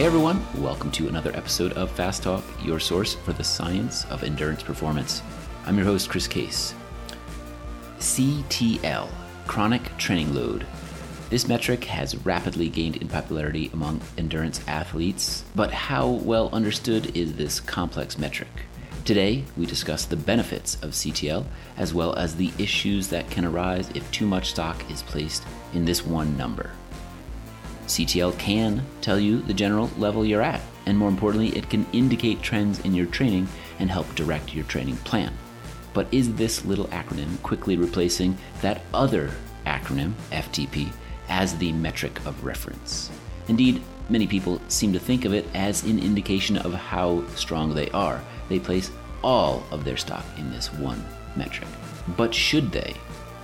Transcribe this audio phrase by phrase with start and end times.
[0.00, 4.24] Hey everyone, welcome to another episode of Fast Talk, your source for the science of
[4.24, 5.20] endurance performance.
[5.66, 6.74] I'm your host, Chris Case.
[7.98, 9.10] CTL,
[9.46, 10.66] chronic training load.
[11.28, 17.34] This metric has rapidly gained in popularity among endurance athletes, but how well understood is
[17.34, 18.48] this complex metric?
[19.04, 21.44] Today, we discuss the benefits of CTL
[21.76, 25.84] as well as the issues that can arise if too much stock is placed in
[25.84, 26.70] this one number.
[27.90, 32.40] CTL can tell you the general level you're at, and more importantly, it can indicate
[32.40, 33.48] trends in your training
[33.80, 35.32] and help direct your training plan.
[35.92, 39.32] But is this little acronym quickly replacing that other
[39.66, 40.92] acronym, FTP,
[41.28, 43.10] as the metric of reference?
[43.48, 47.90] Indeed, many people seem to think of it as an indication of how strong they
[47.90, 48.22] are.
[48.48, 48.92] They place
[49.24, 51.04] all of their stock in this one
[51.34, 51.68] metric.
[52.16, 52.94] But should they?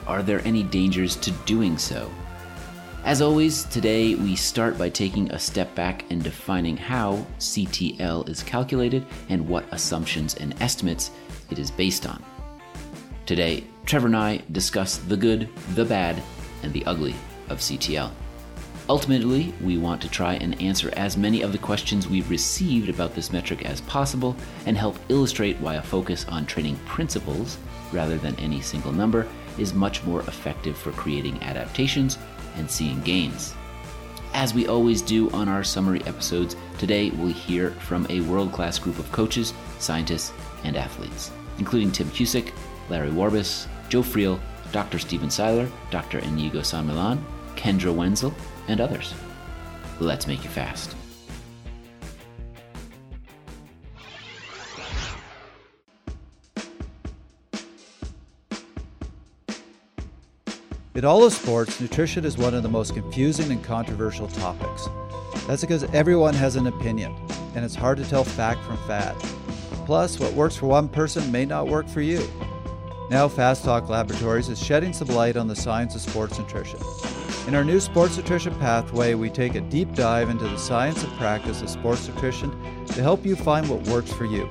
[0.06, 2.12] Are there any dangers to doing so?
[3.06, 8.42] As always, today we start by taking a step back and defining how CTL is
[8.42, 11.12] calculated and what assumptions and estimates
[11.48, 12.20] it is based on.
[13.24, 16.20] Today, Trevor and I discuss the good, the bad,
[16.64, 17.14] and the ugly
[17.48, 18.10] of CTL.
[18.88, 23.14] Ultimately, we want to try and answer as many of the questions we've received about
[23.14, 24.34] this metric as possible
[24.66, 27.56] and help illustrate why a focus on training principles
[27.92, 32.18] rather than any single number is much more effective for creating adaptations
[32.56, 33.54] and seeing gains.
[34.34, 38.78] As we always do on our summary episodes, today we'll hear from a world class
[38.78, 40.32] group of coaches, scientists,
[40.64, 42.52] and athletes, including Tim Cusick,
[42.90, 44.38] Larry Warbasse, Joe Friel,
[44.72, 44.98] Dr.
[44.98, 46.18] Stephen Seiler, Dr.
[46.18, 48.34] Inigo San Millan, Kendra Wenzel,
[48.68, 49.14] and others.
[50.00, 50.94] Let's make it fast.
[60.97, 64.88] In all of sports, nutrition is one of the most confusing and controversial topics.
[65.47, 67.15] That's because everyone has an opinion,
[67.54, 69.15] and it's hard to tell fact from fad.
[69.84, 72.26] Plus, what works for one person may not work for you.
[73.10, 76.81] Now, Fast Talk Laboratories is shedding some light on the science of sports nutrition.
[77.47, 81.12] In our new Sports Nutrition Pathway, we take a deep dive into the science and
[81.19, 82.50] practice of sports nutrition
[82.87, 84.49] to help you find what works for you.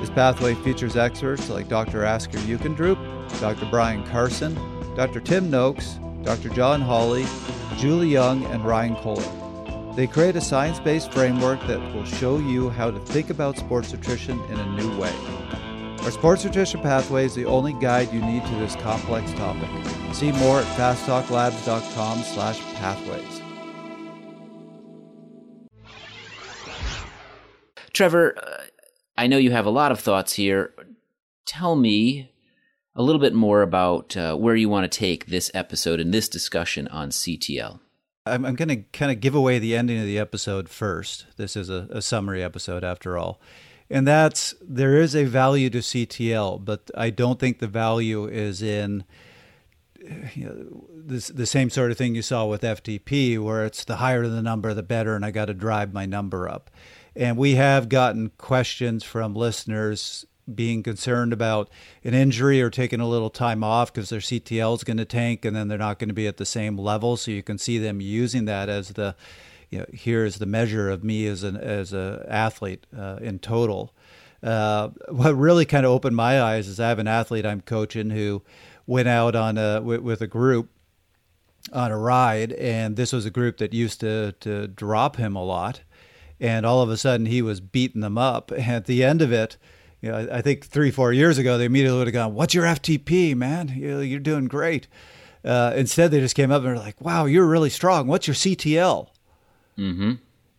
[0.00, 2.02] This pathway features experts like Dr.
[2.02, 2.98] Asker Jeukendrup,
[3.40, 3.66] Dr.
[3.70, 4.58] Brian Carson,
[4.94, 5.20] Dr.
[5.20, 6.48] Tim Noakes, Dr.
[6.50, 7.26] John Hawley,
[7.76, 9.94] Julie Young, and Ryan Kohler.
[9.94, 13.92] They create a science based framework that will show you how to think about sports
[13.92, 15.14] nutrition in a new way.
[16.04, 19.70] Our Sports Nutrition Pathway is the only guide you need to this complex topic.
[20.12, 23.40] See more at fasttalklabs.com slash pathways.
[27.94, 28.64] Trevor, uh,
[29.16, 30.74] I know you have a lot of thoughts here.
[31.46, 32.33] Tell me
[32.96, 36.28] a little bit more about uh, where you want to take this episode and this
[36.28, 37.80] discussion on CTL.
[38.26, 41.26] I'm, I'm going to kind of give away the ending of the episode first.
[41.36, 43.40] This is a, a summary episode after all.
[43.90, 48.62] And that's there is a value to CTL, but I don't think the value is
[48.62, 49.04] in
[50.34, 53.96] you know, this, the same sort of thing you saw with FTP, where it's the
[53.96, 56.70] higher the number, the better, and I got to drive my number up.
[57.16, 61.70] And we have gotten questions from listeners being concerned about
[62.02, 65.44] an injury or taking a little time off because their CTL is going to tank
[65.44, 67.16] and then they're not going to be at the same level.
[67.16, 69.14] So you can see them using that as the,
[69.70, 73.94] you know, here's the measure of me as an as a athlete uh, in total.
[74.42, 78.10] Uh, what really kind of opened my eyes is I have an athlete I'm coaching
[78.10, 78.42] who
[78.86, 80.68] went out on a with, with a group
[81.72, 85.42] on a ride, and this was a group that used to to drop him a
[85.42, 85.80] lot,
[86.38, 88.50] and all of a sudden he was beating them up.
[88.50, 89.56] And at the end of it,
[90.04, 92.66] you know, I think three, four years ago, they immediately would have gone, "What's your
[92.66, 93.72] FTP, man?
[93.74, 94.86] You're doing great."
[95.42, 98.06] Uh, instead, they just came up and were like, "Wow, you're really strong.
[98.06, 99.08] What's your CTL?"
[99.78, 100.12] Mm-hmm.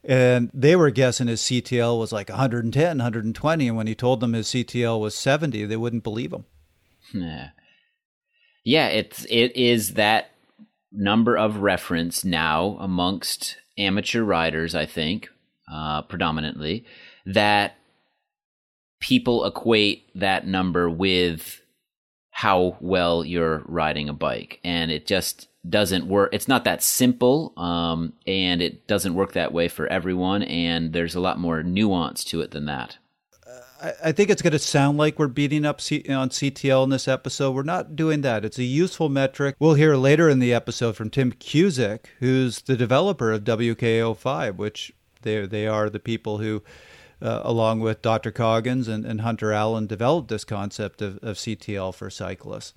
[0.03, 4.33] And they were guessing his CTL was like 110, 120, and when he told them
[4.33, 6.45] his CTL was 70, they wouldn't believe him.
[7.13, 7.50] Yeah,
[8.63, 8.88] yeah.
[8.88, 10.31] It's it is that
[10.91, 14.74] number of reference now amongst amateur riders.
[14.74, 15.30] I think
[15.71, 16.83] uh, predominantly
[17.27, 17.75] that
[19.06, 21.62] people equate that number with
[22.31, 27.54] how well you're riding a bike and it just doesn't work it's not that simple
[27.56, 32.24] um, and it doesn't work that way for everyone and there's a lot more nuance
[32.24, 32.98] to it than that
[34.04, 37.08] I think it's going to sound like we're beating up C- on CTL in this
[37.08, 37.51] episode.
[37.51, 38.44] We're not doing that.
[38.44, 39.58] It's a useful metric.
[39.60, 44.94] We'll hear later in the episode from Tim Cusick, who's the developer of WKO5, which
[45.22, 46.63] they they are the people who
[47.21, 48.31] uh, along with Dr.
[48.31, 52.73] Coggins and, and, Hunter Allen, developed this concept of, of, CTL for cyclists.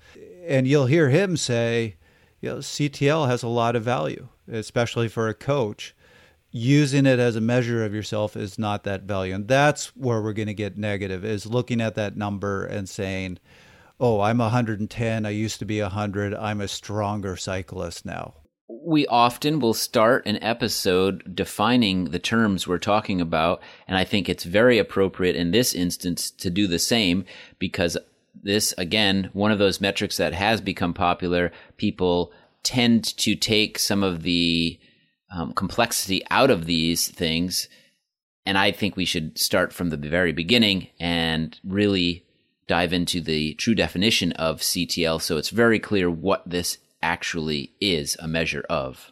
[0.47, 1.95] And you'll hear him say,
[2.41, 5.93] you know, CTL has a lot of value, especially for a coach.
[6.51, 9.35] using it as a measure of yourself is not that value.
[9.35, 13.37] And that's where we're going to get negative is looking at that number and saying,
[13.99, 15.25] oh, I'm 110.
[15.25, 16.33] I used to be 100.
[16.33, 18.33] I'm a stronger cyclist now.
[18.69, 23.61] We often will start an episode defining the terms we're talking about.
[23.87, 27.25] And I think it's very appropriate in this instance to do the same
[27.57, 27.97] because
[28.43, 31.51] this, again, one of those metrics that has become popular.
[31.77, 32.31] People
[32.63, 34.79] tend to take some of the
[35.31, 37.67] um, complexity out of these things.
[38.45, 42.25] And I think we should start from the very beginning and really
[42.67, 48.15] dive into the true definition of CTL so it's very clear what this actually is
[48.19, 49.11] a measure of.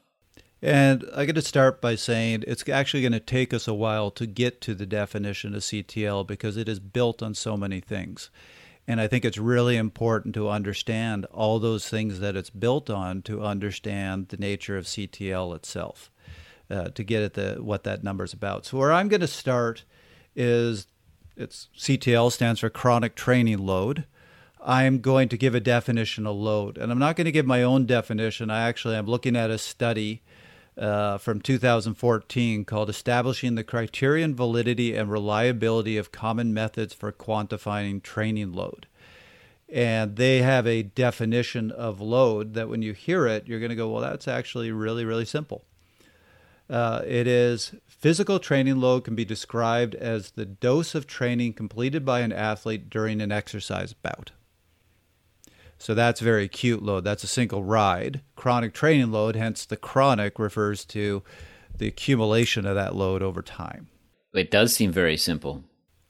[0.62, 4.10] And I got to start by saying it's actually going to take us a while
[4.12, 8.32] to get to the definition of CTL because it is built on so many things.
[8.88, 13.22] And I think it's really important to understand all those things that it's built on
[13.24, 16.10] to understand the nature of CTL itself,
[16.72, 18.66] uh, to get at the what that number is about.
[18.66, 19.84] So where I'm going to start
[20.36, 20.88] is
[21.36, 24.06] it's CTL stands for chronic training load.
[24.68, 27.64] I'm going to give a definition of load, and I'm not going to give my
[27.64, 28.50] own definition.
[28.50, 30.22] I actually am looking at a study
[30.78, 38.04] uh, from 2014 called Establishing the Criterion, Validity, and Reliability of Common Methods for Quantifying
[38.04, 38.88] Training Load.
[39.70, 43.76] And they have a definition of load that when you hear it, you're going to
[43.76, 45.64] go, well, that's actually really, really simple.
[46.70, 52.04] Uh, it is physical training load can be described as the dose of training completed
[52.04, 54.32] by an athlete during an exercise bout.
[55.78, 57.04] So that's very acute load.
[57.04, 58.22] That's a single ride.
[58.36, 61.24] Chronic training load, hence the chronic, refers to
[61.78, 63.88] the accumulation of that load over time.
[64.34, 65.64] It does seem very simple.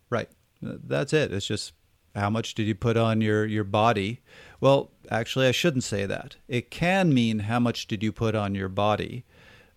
[0.09, 0.29] Right.
[0.61, 1.33] That's it.
[1.33, 1.73] It's just
[2.15, 4.21] how much did you put on your, your body?
[4.59, 6.37] Well, actually, I shouldn't say that.
[6.47, 9.25] It can mean how much did you put on your body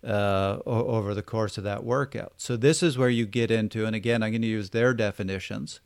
[0.03, 2.33] uh, over the course of that workout.
[2.37, 5.79] So this is where you get into, and again, I'm going to use their definitions.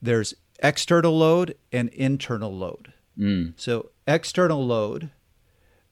[0.00, 2.92] There's external load and internal load.
[3.18, 3.54] Mm.
[3.56, 5.10] So external load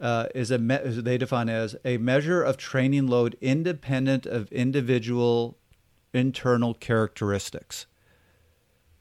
[0.01, 5.59] uh, is a me- they define as a measure of training load independent of individual
[6.13, 7.87] internal characteristics.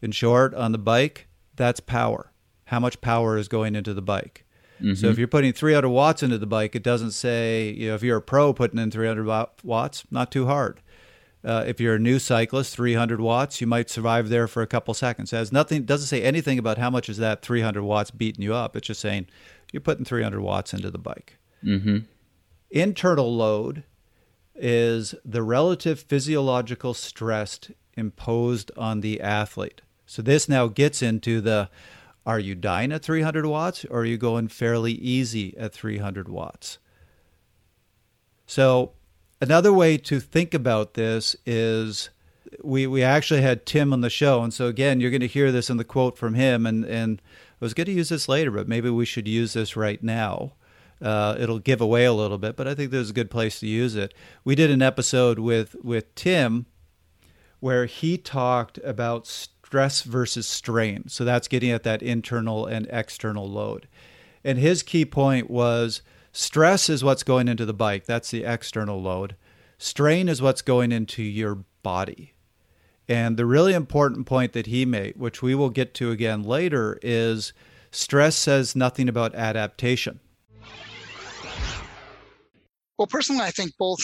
[0.02, 2.32] In short, on the bike, that's power.
[2.66, 4.46] How much power is going into the bike?
[4.82, 4.96] Mm-hmm.
[4.96, 8.04] So if you're putting 300 watts into the bike, it doesn't say you know if
[8.04, 10.82] you're a pro putting in 300 watts, not too hard.
[11.46, 14.96] Uh, if you're a new cyclist, 300 watts, you might survive there for a couple
[14.96, 15.32] seconds.
[15.32, 18.56] It has nothing, doesn't say anything about how much is that 300 watts beating you
[18.56, 18.76] up.
[18.76, 19.28] It's just saying
[19.72, 21.38] you're putting 300 watts into the bike.
[21.64, 22.00] Mm-hmm.
[22.72, 23.84] Internal load
[24.56, 27.60] is the relative physiological stress
[27.96, 29.82] imposed on the athlete.
[30.08, 31.70] So this now gets into the
[32.26, 36.80] are you dying at 300 watts or are you going fairly easy at 300 watts?
[38.48, 38.94] So
[39.46, 42.10] Another way to think about this is
[42.64, 45.52] we we actually had Tim on the show, and so again, you're going to hear
[45.52, 47.22] this in the quote from him, and and
[47.62, 50.54] I was going to use this later, but maybe we should use this right now.
[51.00, 53.68] Uh, it'll give away a little bit, but I think there's a good place to
[53.68, 54.16] use it.
[54.44, 56.66] We did an episode with with Tim
[57.60, 61.08] where he talked about stress versus strain.
[61.08, 63.88] So that's getting at that internal and external load.
[64.44, 66.02] And his key point was
[66.38, 69.38] Stress is what's going into the bike, that's the external load.
[69.86, 72.34] Strain is what's going into your body.
[73.08, 76.98] And the really important point that he made, which we will get to again later,
[77.04, 77.54] is
[77.92, 80.22] stress says nothing about adaptation.
[82.98, 84.00] Well, personally, I think both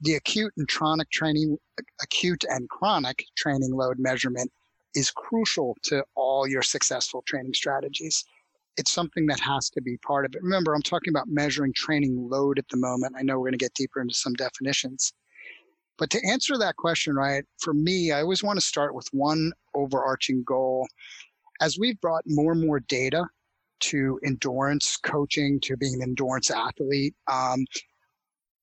[0.00, 1.58] the acute and chronic training,
[2.02, 4.50] acute and chronic training load measurement
[4.94, 8.24] is crucial to all your successful training strategies
[8.78, 10.42] it's something that has to be part of it.
[10.42, 13.16] Remember, I'm talking about measuring training load at the moment.
[13.18, 15.12] I know we're going to get deeper into some definitions.
[15.98, 19.52] But to answer that question, right, for me, I always want to start with one
[19.74, 20.86] overarching goal.
[21.60, 23.26] As we've brought more and more data
[23.80, 27.66] to endurance coaching, to being an endurance athlete, um,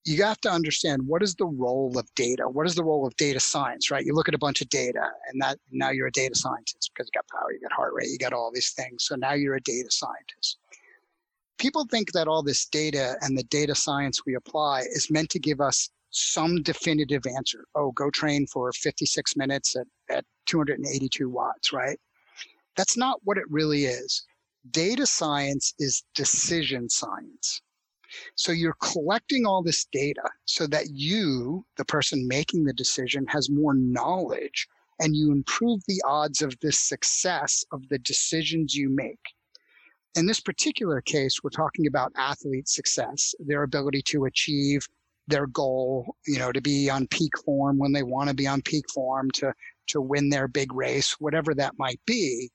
[0.05, 3.15] you have to understand what is the role of data what is the role of
[3.17, 4.05] data science right?
[4.05, 7.09] You look at a bunch of data and that now you're a data scientist because
[7.11, 9.05] you got power you got heart rate you got all these things.
[9.05, 10.59] So now you're a data scientist.
[11.57, 15.39] People think that all this data and the data science we apply is meant to
[15.39, 17.65] give us some definitive answer.
[17.73, 21.99] Oh go train for 56 minutes at, at 282 watts right?
[22.77, 24.23] That's not what it really is.
[24.69, 27.61] Data science is decision science
[28.35, 33.49] so you're collecting all this data so that you, the person making the decision, has
[33.49, 34.67] more knowledge
[34.99, 39.19] and you improve the odds of the success of the decisions you make.
[40.15, 44.87] In this particular case, we're talking about athlete success, their ability to achieve
[45.27, 48.61] their goal, you know, to be on peak form when they want to be on
[48.61, 49.53] peak form to
[49.87, 52.49] to win their big race, whatever that might be.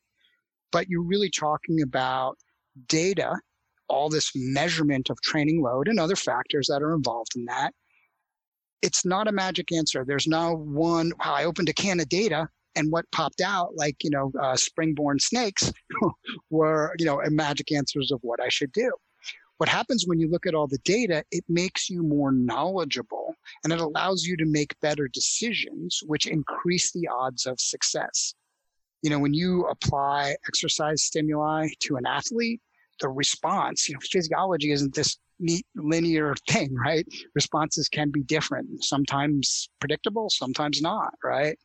[0.73, 2.39] But you're really talking about
[2.89, 3.39] data,
[3.91, 7.75] all this measurement of training load and other factors that are involved in that.
[8.83, 10.05] It's not a magic answer.
[10.07, 13.97] There's no one, wow, I opened a can of data and what popped out, like,
[14.03, 15.73] you know, uh, spring-born snakes,
[16.51, 18.91] were, you know, magic answers of what I should do.
[19.59, 23.73] What happens when you look at all the data, it makes you more knowledgeable and
[23.73, 28.35] it allows you to make better decisions, which increase the odds of success.
[29.03, 32.63] You know, when you apply exercise stimuli to an athlete,
[33.01, 37.07] the response, you know, physiology isn't this neat linear thing, right?
[37.35, 41.59] Responses can be different, sometimes predictable, sometimes not, right?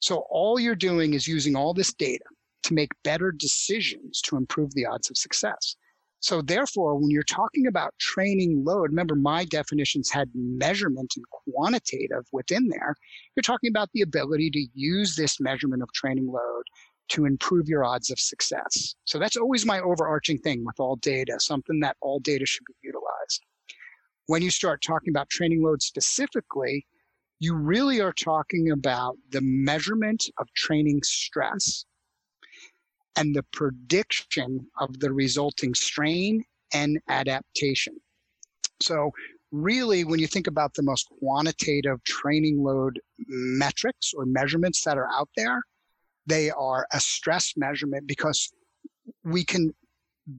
[0.00, 2.24] So all you're doing is using all this data
[2.64, 5.76] to make better decisions to improve the odds of success.
[6.20, 12.26] So therefore, when you're talking about training load, remember my definitions had measurement and quantitative
[12.32, 12.96] within there.
[13.36, 16.64] You're talking about the ability to use this measurement of training load
[17.08, 18.94] to improve your odds of success.
[19.04, 22.74] So that's always my overarching thing with all data, something that all data should be
[22.82, 23.42] utilized.
[24.26, 26.86] When you start talking about training load specifically,
[27.40, 31.84] you really are talking about the measurement of training stress
[33.16, 37.96] and the prediction of the resulting strain and adaptation.
[38.80, 39.10] So,
[39.50, 45.08] really, when you think about the most quantitative training load metrics or measurements that are
[45.12, 45.62] out there,
[46.28, 48.52] they are a stress measurement because
[49.24, 49.74] we can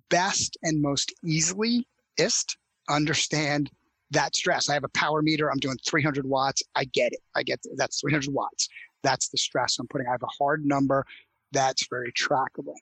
[0.10, 1.88] best and most easily
[2.90, 3.72] understand
[4.12, 4.70] that stress.
[4.70, 5.52] I have a power meter.
[5.52, 6.64] I'm doing 300 watts.
[6.76, 7.20] I get it.
[7.36, 8.68] I get that's 300 watts.
[9.04, 10.08] That's the stress I'm putting.
[10.08, 11.06] I have a hard number
[11.52, 12.76] that's very trackable.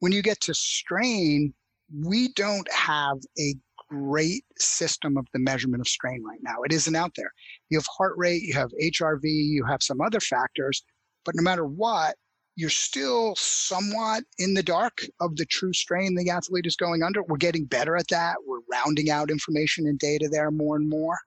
[0.00, 1.54] When you get to strain,
[1.94, 3.54] we don't have a
[3.90, 6.62] great system of the measurement of strain right now.
[6.64, 7.32] It isn't out there.
[7.68, 10.82] You have heart rate, you have HRV, you have some other factors,
[11.24, 12.16] but no matter what,
[12.56, 17.22] you're still somewhat in the dark of the true strain the athlete is going under.
[17.22, 18.36] We're getting better at that.
[18.46, 21.18] We're rounding out information and data there more and more.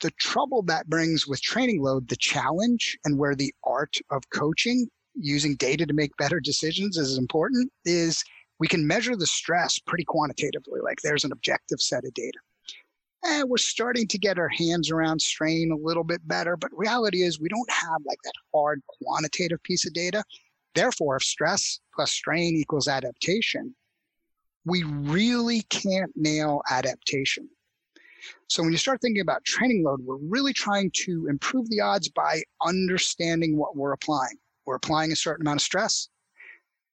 [0.00, 4.88] The trouble that brings with training load, the challenge, and where the art of coaching
[5.14, 8.24] using data to make better decisions is important is
[8.58, 10.80] we can measure the stress pretty quantitatively.
[10.82, 12.38] Like there's an objective set of data.
[13.24, 17.22] And we're starting to get our hands around strain a little bit better, but reality
[17.22, 20.24] is we don't have like that hard quantitative piece of data.
[20.74, 23.74] Therefore, if stress plus strain equals adaptation,
[24.64, 27.48] we really can't nail adaptation.
[28.48, 32.08] So when you start thinking about training load, we're really trying to improve the odds
[32.08, 36.08] by understanding what we're applying we're applying a certain amount of stress.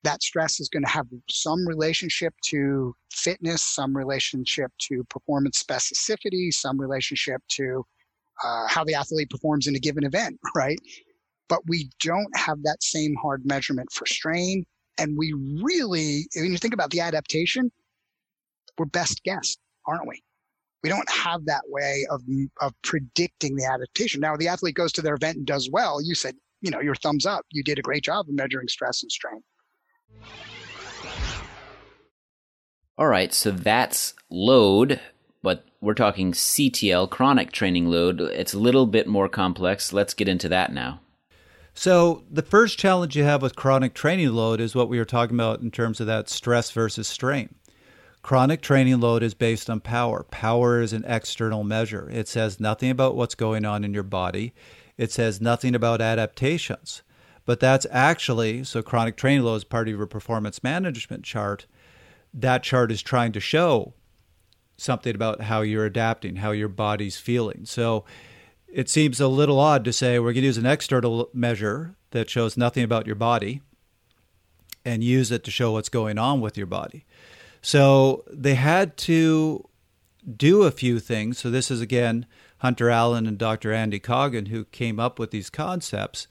[0.03, 6.53] That stress is going to have some relationship to fitness, some relationship to performance specificity,
[6.53, 7.85] some relationship to
[8.43, 10.79] uh, how the athlete performs in a given event, right?
[11.49, 14.65] But we don't have that same hard measurement for strain.
[14.97, 17.71] And we really, when you think about the adaptation,
[18.77, 20.21] we're best guess, aren't we?
[20.83, 22.21] We don't have that way of,
[22.61, 24.21] of predicting the adaptation.
[24.21, 26.01] Now, the athlete goes to their event and does well.
[26.01, 27.45] You said you know, your thumbs up.
[27.51, 29.41] You did a great job of measuring stress and strain.
[32.97, 34.99] All right, so that's load,
[35.41, 38.19] but we're talking CTL, chronic training load.
[38.19, 39.93] It's a little bit more complex.
[39.93, 40.99] Let's get into that now.
[41.73, 45.37] So, the first challenge you have with chronic training load is what we were talking
[45.37, 47.55] about in terms of that stress versus strain.
[48.21, 50.23] Chronic training load is based on power.
[50.23, 52.09] Power is an external measure.
[52.11, 54.53] It says nothing about what's going on in your body
[54.99, 57.03] it says nothing about adaptations.
[57.49, 61.65] But that's actually, so chronic training load is part of your performance management chart.
[62.31, 63.95] That chart is trying to show
[64.77, 67.65] something about how you're adapting, how your body's feeling.
[67.65, 68.05] So
[68.67, 72.29] it seems a little odd to say we're going to use an external measure that
[72.29, 73.63] shows nothing about your body
[74.85, 77.03] and use it to show what's going on with your body.
[77.63, 79.67] So they had to
[80.37, 81.39] do a few things.
[81.39, 82.27] So this is again
[82.59, 83.73] Hunter Allen and Dr.
[83.73, 86.27] Andy Coggan who came up with these concepts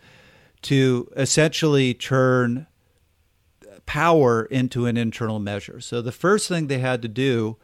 [0.63, 2.67] to essentially turn
[3.87, 5.81] power into an internal measure.
[5.81, 7.57] So the first thing they had to do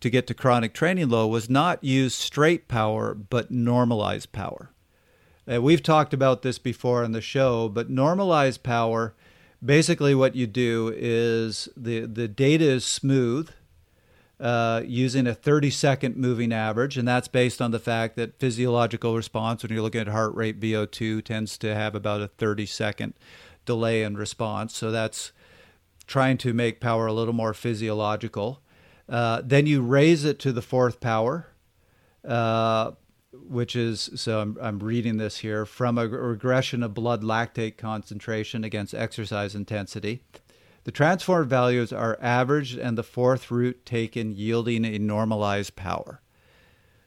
[0.00, 4.70] to get to chronic training load was not use straight power, but normalized power.
[5.50, 9.14] Uh, we've talked about this before on the show, but normalized power
[9.64, 13.50] basically what you do is the, the data is smooth
[14.40, 19.16] uh, using a 30 second moving average, and that's based on the fact that physiological
[19.16, 23.14] response, when you're looking at heart rate, VO2 tends to have about a 30 second
[23.66, 24.74] delay in response.
[24.76, 25.32] So that's
[26.06, 28.62] trying to make power a little more physiological.
[29.08, 31.48] Uh, then you raise it to the fourth power.
[32.26, 32.92] uh,
[33.32, 38.64] which is so I'm, I'm reading this here from a regression of blood lactate concentration
[38.64, 40.22] against exercise intensity.
[40.84, 46.22] The transformed values are averaged and the fourth root taken, yielding a normalized power.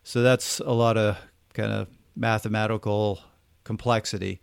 [0.03, 1.17] So that's a lot of
[1.53, 3.21] kind of mathematical
[3.63, 4.41] complexity.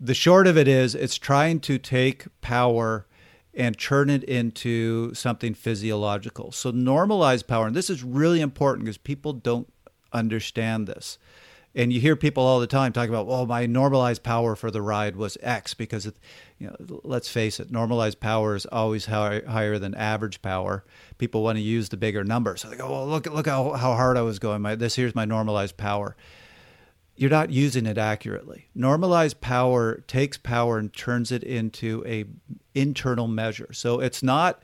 [0.00, 3.06] The short of it is, it's trying to take power
[3.54, 6.52] and churn it into something physiological.
[6.52, 9.72] So normalized power, and this is really important because people don't
[10.12, 11.18] understand this.
[11.74, 14.82] And you hear people all the time talking about, well, my normalized power for the
[14.82, 16.10] ride was X," because,
[16.58, 20.84] you know, let's face it, normalized power is always high, higher than average power.
[21.18, 23.94] People want to use the bigger number, so they go, "Well, look, look how, how
[23.94, 24.62] hard I was going.
[24.62, 26.16] My this here's my normalized power."
[27.16, 28.68] You're not using it accurately.
[28.76, 32.24] Normalized power takes power and turns it into a
[32.76, 33.72] internal measure.
[33.72, 34.62] So it's not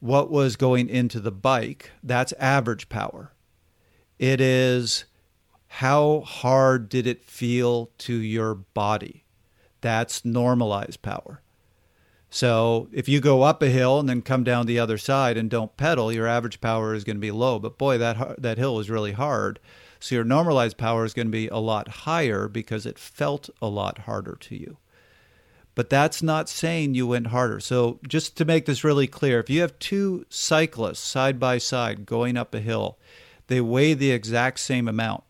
[0.00, 1.92] what was going into the bike.
[2.02, 3.32] That's average power
[4.18, 5.04] it is
[5.68, 9.24] how hard did it feel to your body?
[9.80, 11.40] That's normalized power.
[12.30, 15.48] So if you go up a hill and then come down the other side and
[15.48, 17.58] don't pedal, your average power is going to be low.
[17.58, 19.58] But boy, that that hill was really hard.
[20.00, 23.68] So your normalized power is going to be a lot higher because it felt a
[23.68, 24.76] lot harder to you.
[25.74, 27.60] But that's not saying you went harder.
[27.60, 32.04] So just to make this really clear, if you have two cyclists side by side
[32.04, 32.98] going up a hill
[33.48, 35.24] they weigh the exact same amount.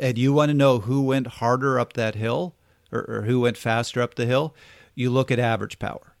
[0.00, 2.54] And you want to know who went harder up that hill
[2.92, 4.54] or, or who went faster up the hill,
[4.94, 6.16] you look at average power.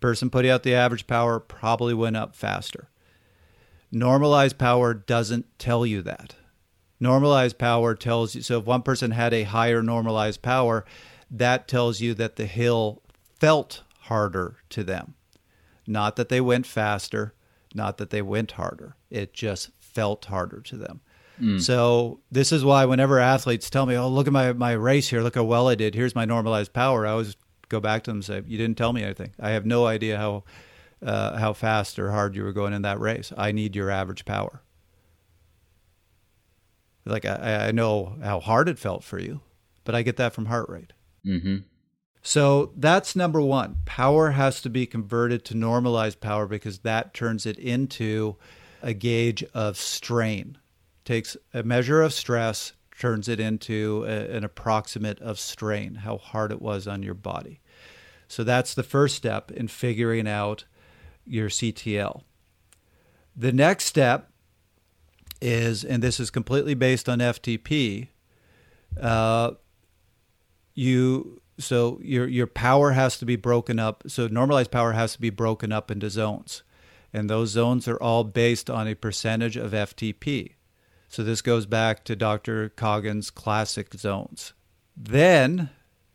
[0.00, 2.88] Person putting out the average power probably went up faster.
[3.92, 6.36] Normalized power doesn't tell you that.
[7.00, 10.84] Normalized power tells you so if one person had a higher normalized power,
[11.30, 13.02] that tells you that the hill
[13.38, 15.14] felt harder to them.
[15.86, 17.34] Not that they went faster,
[17.74, 18.96] not that they went harder.
[19.10, 21.00] It just felt harder to them.
[21.40, 21.60] Mm.
[21.60, 25.22] So this is why whenever athletes tell me, "Oh, look at my my race here.
[25.22, 25.94] Look how well I did.
[25.94, 27.36] Here's my normalized power." I always
[27.68, 29.32] go back to them and say, "You didn't tell me anything.
[29.40, 30.44] I have no idea how
[31.02, 33.32] uh, how fast or hard you were going in that race.
[33.36, 34.62] I need your average power."
[37.06, 39.40] Like I, I know how hard it felt for you,
[39.84, 40.92] but I get that from heart rate.
[41.26, 41.58] Mm-hmm.
[42.22, 43.78] So that's number one.
[43.86, 48.36] Power has to be converted to normalized power because that turns it into
[48.82, 50.58] a gauge of strain,
[51.04, 56.52] takes a measure of stress, turns it into a, an approximate of strain, how hard
[56.52, 57.60] it was on your body.
[58.28, 60.64] So that's the first step in figuring out
[61.26, 62.22] your CTL.
[63.34, 64.30] The next step
[65.40, 68.08] is, and this is completely based on FTP,
[69.00, 69.52] uh,
[70.74, 74.04] you so your your power has to be broken up.
[74.06, 76.62] So normalized power has to be broken up into zones
[77.12, 80.54] and those zones are all based on a percentage of FTP.
[81.10, 82.68] So this goes back to Dr.
[82.70, 84.52] Coggan's classic zones.
[84.96, 85.70] Then,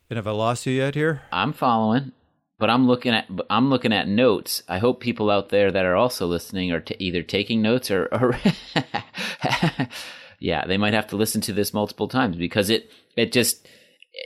[0.08, 1.20] and have I lost you yet here?
[1.30, 2.12] I'm following,
[2.58, 4.62] but I'm looking at I'm looking at notes.
[4.66, 8.06] I hope people out there that are also listening are t- either taking notes or,
[8.06, 8.38] or
[10.40, 13.68] yeah, they might have to listen to this multiple times because it it just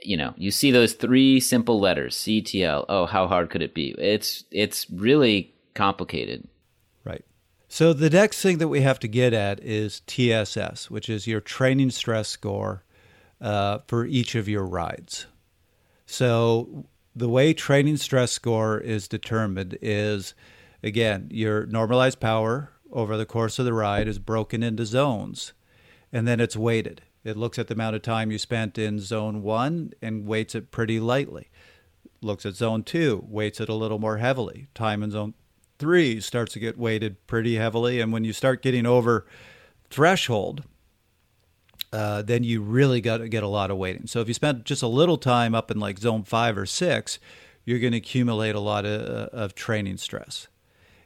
[0.02, 2.84] you know you see those three simple letters CTL.
[2.88, 3.96] Oh, how hard could it be?
[3.98, 6.46] It's it's really complicated.
[7.72, 11.40] So the next thing that we have to get at is TSS, which is your
[11.40, 12.82] training stress score
[13.40, 15.26] uh, for each of your rides.
[16.04, 20.34] So the way training stress score is determined is,
[20.82, 25.52] again, your normalized power over the course of the ride is broken into zones,
[26.12, 27.02] and then it's weighted.
[27.22, 30.72] It looks at the amount of time you spent in zone one and weights it
[30.72, 31.50] pretty lightly.
[32.20, 34.66] Looks at zone two, weights it a little more heavily.
[34.74, 35.34] Time in zone
[35.80, 38.00] three starts to get weighted pretty heavily.
[38.00, 39.26] And when you start getting over
[39.88, 40.62] threshold,
[41.92, 44.06] uh, then you really got to get a lot of weighting.
[44.06, 47.18] So if you spend just a little time up in like zone five or six,
[47.64, 50.46] you're going to accumulate a lot of, uh, of training stress.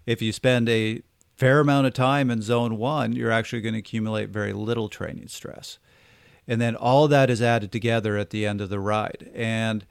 [0.05, 1.03] If you spend a
[1.37, 5.29] fair amount of time in zone one, you're actually going to accumulate very little training
[5.29, 5.79] stress.
[6.47, 9.31] And then all that is added together at the end of the ride.
[9.35, 9.87] And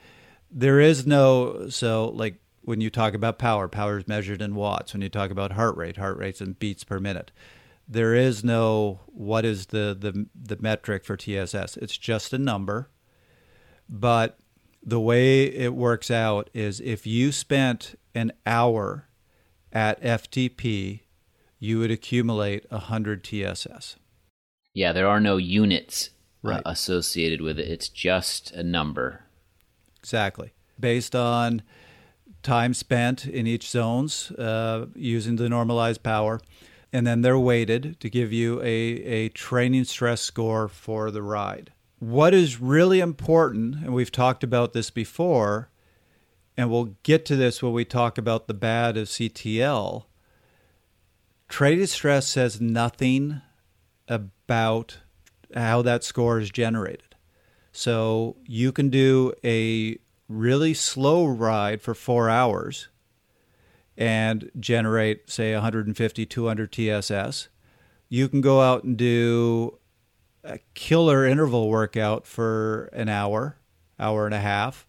[0.52, 4.94] there is no, so like when you talk about power, power is measured in watts.
[4.94, 7.32] When you talk about heart rate, heart rate's in beats per minute.
[7.88, 11.78] There is no what is the, the the metric for TSS.
[11.78, 12.90] It's just a number.
[13.90, 14.40] But
[14.82, 19.10] the way it works out is if you spent an hour
[19.72, 21.02] at FTP,
[21.60, 23.98] you would accumulate 100 TSS.
[24.74, 26.10] Yeah, there are no units
[26.44, 26.62] uh, right.
[26.66, 27.68] associated with it.
[27.68, 29.24] It's just a number.
[30.00, 30.54] Exactly.
[30.80, 31.62] Based on
[32.44, 36.40] time spent in each zones uh, using the normalized power.
[36.96, 41.72] and then they're weighted to give you a, a training stress score for the ride.
[41.98, 45.70] What is really important, and we've talked about this before,
[46.56, 50.04] and we'll get to this when we talk about the bad of CTL.
[51.50, 53.42] Training stress says nothing
[54.08, 55.00] about
[55.56, 57.16] how that score is generated.
[57.72, 62.88] So you can do a really slow ride for four hours
[63.98, 67.50] and generate, say, 150, 200 TSS.
[68.10, 69.78] You can go out and do
[70.44, 73.58] a killer interval workout for an hour,
[74.00, 74.88] hour and a half,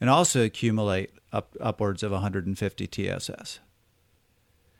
[0.00, 3.60] and also accumulate up, upwards of 150 TSS.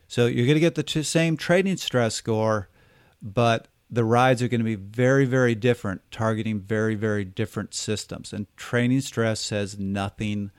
[0.07, 2.69] So you're going to get the t- same training stress score,
[3.21, 8.33] but the rides are going to be very, very different, targeting very, very different systems.
[8.33, 10.51] And training stress says nothing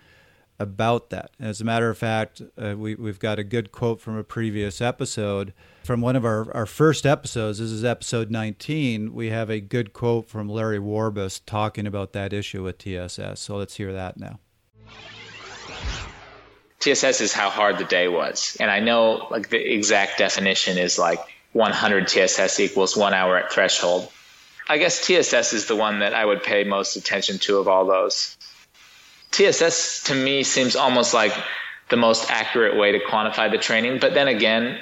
[0.59, 1.31] about that.
[1.39, 4.81] As a matter of fact, uh, we, we've got a good quote from a previous
[4.81, 5.53] episode.
[5.85, 9.93] From one of our, our first episodes, this is episode 19, we have a good
[9.93, 13.41] quote from Larry Warbasse talking about that issue with TSS.
[13.41, 14.41] So let's hear that now.
[16.81, 18.57] TSS is how hard the day was.
[18.61, 21.21] And I know like the exact definition is like
[21.53, 24.11] 100 TSS equals one hour at threshold.
[24.69, 27.87] I guess TSS is the one that I would pay most attention to of all
[27.87, 28.37] those.
[29.31, 31.33] TSS to me seems almost like
[31.89, 33.99] the most accurate way to quantify the training.
[33.99, 34.79] But then again,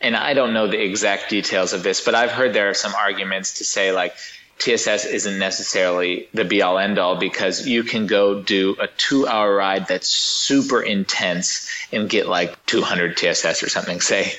[0.00, 2.94] and I don't know the exact details of this, but I've heard there are some
[2.94, 4.14] arguments to say like
[4.58, 9.26] TSS isn't necessarily the be all end all because you can go do a two
[9.26, 14.32] hour ride that's super intense and get like 200 TSS or something, say.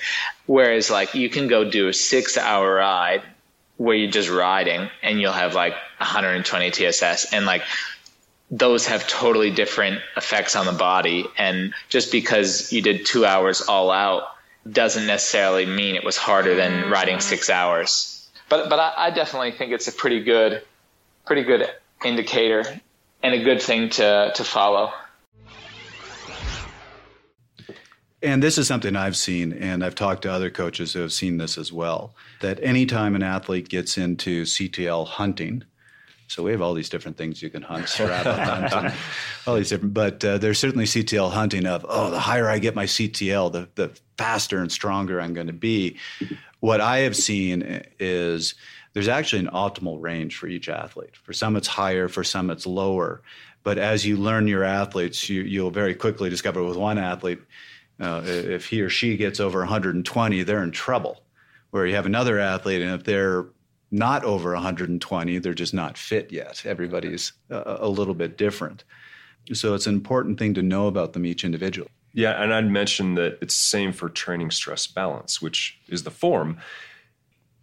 [0.45, 3.23] Whereas like you can go do a six hour ride
[3.77, 7.63] where you're just riding and you'll have like 120 TSS and like
[8.51, 11.25] those have totally different effects on the body.
[11.37, 14.23] And just because you did two hours all out
[14.69, 17.21] doesn't necessarily mean it was harder than riding mm-hmm.
[17.21, 18.14] six hours.
[18.49, 20.61] But but I, I definitely think it's a pretty good
[21.25, 21.69] pretty good
[22.03, 22.63] indicator
[23.23, 24.93] and a good thing to to follow.
[28.21, 31.37] And this is something I've seen, and I've talked to other coaches who have seen
[31.37, 32.15] this as well.
[32.41, 35.63] That anytime an athlete gets into CTL hunting,
[36.27, 38.39] so we have all these different things you can hunt, rabbit
[38.71, 38.95] hunt,
[39.45, 39.93] all these different.
[39.93, 43.69] But uh, there's certainly CTL hunting of oh, the higher I get my CTL, the
[43.75, 45.97] the faster and stronger I'm going to be.
[46.65, 48.55] What I have seen is
[48.93, 51.15] there's actually an optimal range for each athlete.
[51.15, 52.07] For some, it's higher.
[52.07, 53.21] For some, it's lower.
[53.61, 57.37] But as you learn your athletes, you, you'll very quickly discover with one athlete,
[57.99, 61.21] uh, if he or she gets over 120, they're in trouble.
[61.69, 63.45] Where you have another athlete, and if they're
[63.91, 66.65] not over 120, they're just not fit yet.
[66.65, 68.85] Everybody's a, a little bit different.
[69.53, 71.91] So it's an important thing to know about them each individually.
[72.15, 76.11] Yeah, and I'd mention that it's the same for training stress balance, which is the
[76.11, 76.57] form.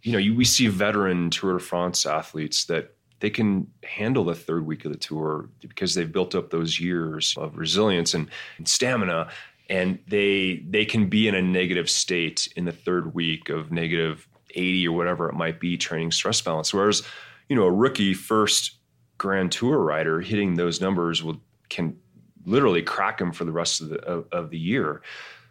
[0.03, 4.35] You know, you, we see veteran Tour de France athletes that they can handle the
[4.35, 8.67] third week of the tour because they've built up those years of resilience and, and
[8.67, 9.29] stamina
[9.69, 14.27] and they they can be in a negative state in the third week of negative
[14.53, 17.01] 80 or whatever it might be training stress balance whereas
[17.47, 18.75] you know a rookie first
[19.17, 21.39] grand tour rider hitting those numbers will
[21.69, 21.97] can
[22.45, 25.01] literally crack them for the rest of the of, of the year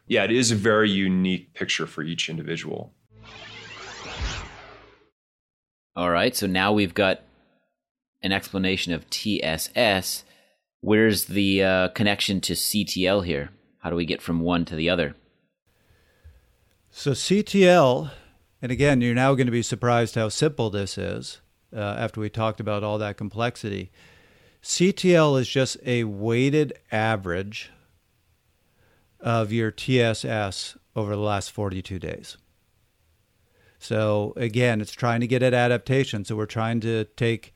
[0.07, 2.93] yeah it is a very unique picture for each individual
[5.97, 7.23] all right so now we've got
[8.23, 10.23] an explanation of tss
[10.81, 13.51] where's the uh, connection to ctl here
[13.83, 15.17] how do we get from one to the other?
[16.91, 18.13] So CTL,
[18.61, 21.41] and again, you're now going to be surprised how simple this is
[21.75, 23.91] uh, after we talked about all that complexity.
[24.63, 27.71] CTL is just a weighted average
[29.19, 32.37] of your TSS over the last 42 days.
[33.79, 36.25] So again, it's trying to get at adaptation.
[36.25, 37.53] So we're trying to take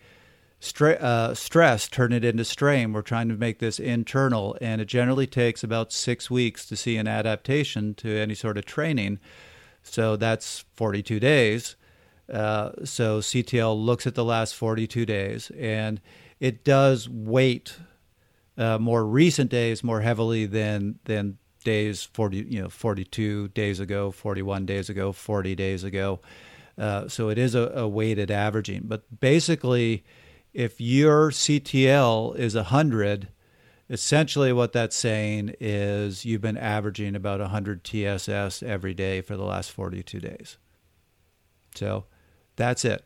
[0.61, 2.93] stre- uh, stress, turn it into strain.
[2.93, 6.97] We're trying to make this internal, and it generally takes about six weeks to see
[6.97, 9.21] an adaptation to any sort of training.
[9.83, 11.77] So that's 42 days.
[12.33, 16.01] Uh, so CTL looks at the last 42 days, and
[16.41, 17.79] it does weight
[18.59, 24.11] uh, more recent days more heavily than than days 40 you know 42 days ago
[24.11, 26.21] 41 days ago 40 days ago
[26.79, 30.05] uh, so it is a, a weighted averaging but basically
[30.57, 33.29] if your CTL is 100,
[33.91, 39.45] essentially what that's saying is you've been averaging about 100 TSS every day for the
[39.45, 40.57] last 42 days.
[41.75, 42.07] So
[42.57, 43.05] that's it.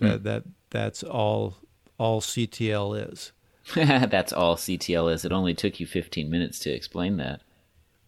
[0.00, 0.08] Mm.
[0.08, 1.58] That, that that's all
[1.98, 3.32] all CTL is.
[3.74, 5.24] that's all CTL is.
[5.24, 7.42] It only took you 15 minutes to explain that.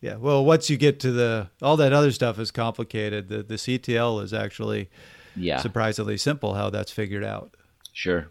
[0.01, 0.17] Yeah.
[0.17, 3.29] Well, once you get to the all that other stuff is complicated.
[3.29, 4.89] The the CTL is actually
[5.37, 5.59] Yeah.
[5.59, 7.55] surprisingly simple how that's figured out.
[7.93, 8.31] Sure.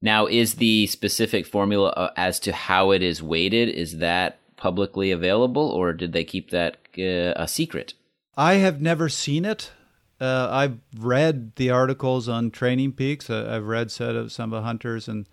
[0.00, 5.10] Now, is the specific formula uh, as to how it is weighted is that publicly
[5.10, 7.94] available, or did they keep that uh, a secret?
[8.36, 9.72] I have never seen it.
[10.20, 13.30] Uh, I've read the articles on Training Peaks.
[13.30, 15.26] Uh, I've read set of some of Hunter's and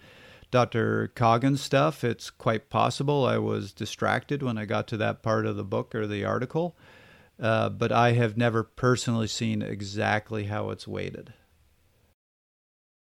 [0.52, 1.12] Dr.
[1.16, 2.04] Coggan's stuff.
[2.04, 5.96] It's quite possible I was distracted when I got to that part of the book
[5.96, 6.78] or the article,
[7.40, 11.34] uh, but I have never personally seen exactly how it's weighted.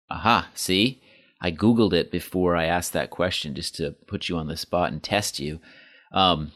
[0.10, 1.02] Aha, see?
[1.42, 4.92] I Googled it before I asked that question just to put you on the spot
[4.92, 5.60] and test you.
[6.14, 6.52] Um,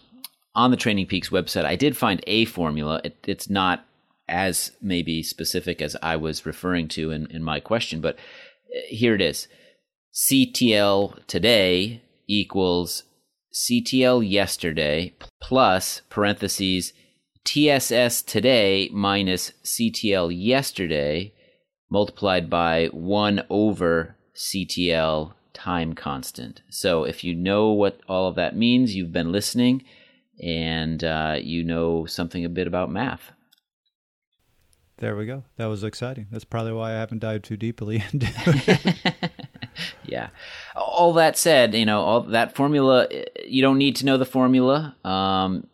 [0.55, 3.01] on the Training Peaks website, I did find a formula.
[3.03, 3.83] It, it's not
[4.27, 9.15] as maybe specific as I was referring to in, in my question, but uh, here
[9.15, 9.47] it is
[10.13, 13.03] CTL today equals
[13.53, 16.93] CTL yesterday plus parentheses
[17.45, 21.33] TSS today minus CTL yesterday
[21.89, 26.61] multiplied by 1 over CTL time constant.
[26.69, 29.83] So if you know what all of that means, you've been listening
[30.43, 33.31] and uh, you know something a bit about math.
[34.99, 35.43] There we go.
[35.57, 36.27] That was exciting.
[36.31, 39.31] That's probably why I haven't dived too deeply into it.
[40.05, 40.29] yeah.
[40.75, 43.07] All that said, you know, all that formula,
[43.45, 44.95] you don't need to know the formula.
[45.03, 45.67] Um,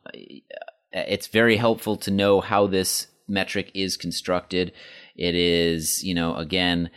[0.92, 4.74] it's very helpful to know how this metric is constructed.
[5.16, 6.90] It is, you know, again,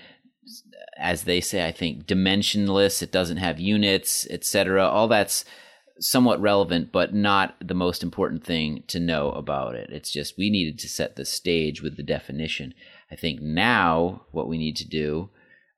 [0.99, 3.03] as they say, I think dimensionless.
[3.03, 4.85] It doesn't have units, etc.
[4.85, 5.45] All that's
[5.99, 9.91] somewhat relevant, but not the most important thing to know about it.
[9.91, 12.75] It's just we needed to set the stage with the definition.
[13.11, 15.31] I think now what we need to do,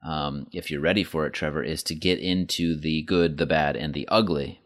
[0.07, 3.77] um, if you're ready for it, Trevor, is to get into the good, the bad,
[3.77, 4.61] and the ugly,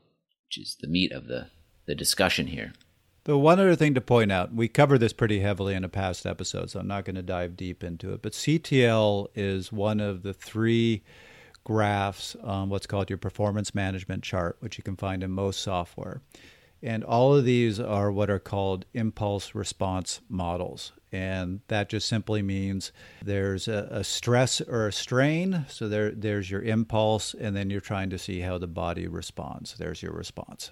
[0.46, 1.48] which is the meat of the
[1.86, 2.72] the discussion here.
[3.24, 6.26] The one other thing to point out, we covered this pretty heavily in a past
[6.26, 8.22] episode, so I'm not going to dive deep into it.
[8.22, 11.02] But CTL is one of the three
[11.64, 16.20] graphs on what's called your performance management chart, which you can find in most software.
[16.82, 20.92] And all of these are what are called impulse response models.
[21.12, 22.90] And that just simply means
[23.22, 25.66] there's a, a, stress or a strain.
[25.68, 29.74] So there, there's your impulse, and then you're trying to see how the body responds.
[29.74, 30.70] There's your response.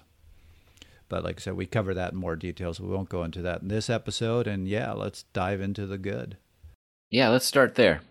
[1.07, 3.41] But like I said, we cover that in more detail, so we won't go into
[3.43, 4.47] that in this episode.
[4.47, 6.37] And yeah, let's dive into the good.
[7.09, 8.01] Yeah, let's start there.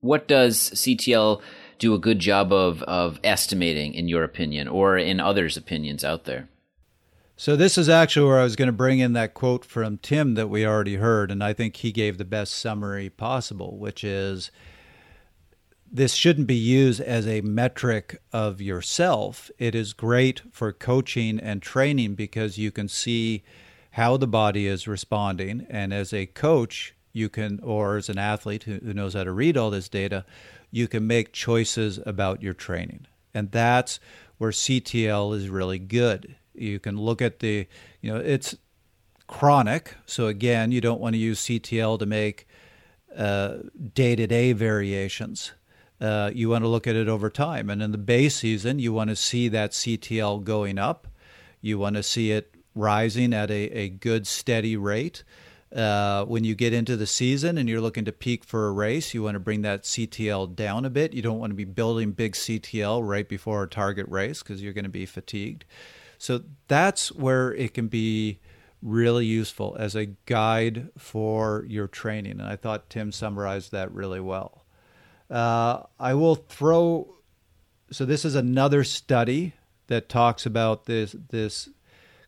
[0.00, 1.40] What does CTL
[1.78, 6.24] do a good job of, of estimating, in your opinion, or in others' opinions out
[6.24, 6.48] there?
[7.36, 10.34] So, this is actually where I was going to bring in that quote from Tim
[10.34, 14.50] that we already heard, and I think he gave the best summary possible, which is
[15.90, 19.50] this shouldn't be used as a metric of yourself.
[19.58, 23.42] It is great for coaching and training because you can see
[23.92, 25.66] how the body is responding.
[25.70, 29.32] And as a coach, you can, or as an athlete who, who knows how to
[29.32, 30.24] read all this data,
[30.70, 33.06] you can make choices about your training.
[33.34, 34.00] And that's
[34.38, 36.36] where CTL is really good.
[36.54, 37.66] You can look at the,
[38.00, 38.56] you know, it's
[39.26, 39.94] chronic.
[40.06, 42.46] So again, you don't want to use CTL to make
[43.16, 45.52] day to day variations.
[46.00, 47.70] Uh, you want to look at it over time.
[47.70, 51.08] And in the base season, you want to see that CTL going up.
[51.60, 55.24] You want to see it rising at a, a good, steady rate.
[55.74, 59.12] Uh, when you get into the season and you're looking to peak for a race,
[59.12, 61.12] you want to bring that CTL down a bit.
[61.12, 64.72] You don't want to be building big CTL right before a target race because you're
[64.72, 65.66] going to be fatigued.
[66.16, 68.40] So that's where it can be
[68.82, 72.40] really useful as a guide for your training.
[72.40, 74.64] And I thought Tim summarized that really well.
[75.30, 77.14] Uh, I will throw.
[77.90, 79.54] So this is another study
[79.88, 81.68] that talks about this this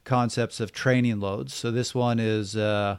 [0.04, 1.54] concepts of training loads.
[1.54, 2.98] So this one is uh,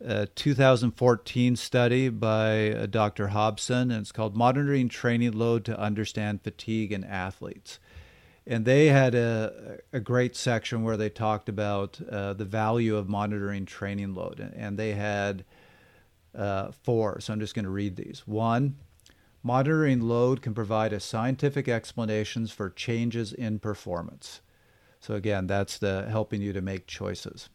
[0.00, 3.28] a 2014 study by uh, Dr.
[3.28, 7.78] Halson, and it's called "Monitoring Training Load to Understand Fatigue in Athletes."
[8.46, 13.08] And they had a, a great section where they talked about uh, the value of
[13.08, 15.44] monitoring training load, and they had
[16.34, 17.20] uh, four.
[17.20, 18.22] So I'm just going to read these.
[18.26, 18.76] One
[19.42, 24.40] Monitoring load can provide a scientific explanations for changes in performance.
[25.00, 27.48] So again, that's the helping you to make choices.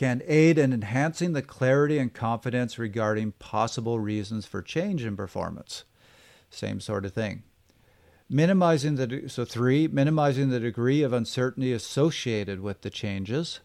[0.00, 5.84] Can aid in enhancing the clarity and confidence regarding possible reasons for change in performance.
[6.48, 7.42] Same sort of thing.
[8.26, 13.60] Minimizing the so 3 minimizing the degree of uncertainty associated with the changes.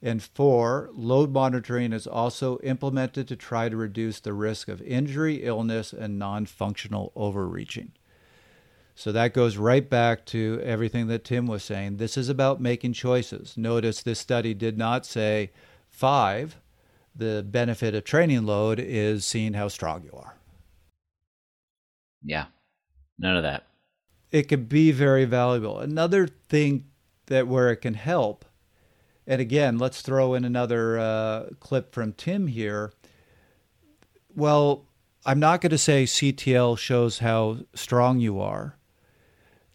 [0.00, 5.42] And four, load monitoring is also implemented to try to reduce the risk of injury,
[5.42, 7.90] illness, and non functional overreaching.
[8.98, 11.98] So that goes right back to everything that Tim was saying.
[11.98, 13.56] This is about making choices.
[13.56, 15.52] Notice this study did not say
[15.88, 16.56] five.
[17.14, 20.34] The benefit of training load is seeing how strong you are.
[22.24, 22.46] Yeah,
[23.20, 23.68] none of that.
[24.32, 25.78] It could be very valuable.
[25.78, 26.86] Another thing
[27.26, 28.44] that where it can help,
[29.28, 32.92] and again, let's throw in another uh, clip from Tim here.
[34.34, 34.86] Well,
[35.24, 38.74] I'm not going to say CTL shows how strong you are,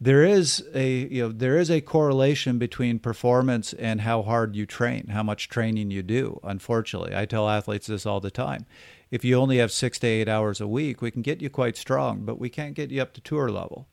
[0.03, 4.65] there is a you know there is a correlation between performance and how hard you
[4.65, 6.41] train, how much training you do.
[6.43, 8.65] Unfortunately, I tell athletes this all the time.
[9.11, 11.77] If you only have six to eight hours a week, we can get you quite
[11.77, 13.87] strong, but we can't get you up to tour level.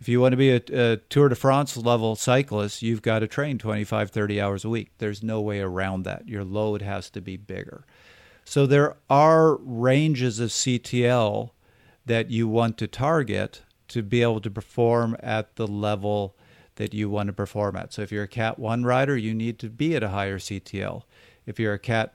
[0.00, 3.26] If you want to be a, a Tour de France level cyclist, you've got to
[3.26, 4.90] train 25, 30 hours a week.
[4.98, 6.28] There's no way around that.
[6.28, 7.84] Your load has to be bigger.
[8.44, 11.50] So there are ranges of CTL
[12.06, 16.36] that you want to target to be able to perform at the level
[16.76, 17.92] that you want to perform at.
[17.92, 21.02] So if you're a Cat 1 rider, you need to be at a higher CTL.
[21.46, 22.14] If you're a Cat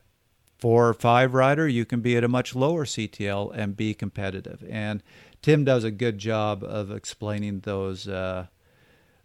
[0.57, 4.63] 4 or 5 rider, you can be at a much lower CTL and be competitive.
[4.69, 5.01] And
[5.41, 8.47] Tim does a good job of explaining those uh,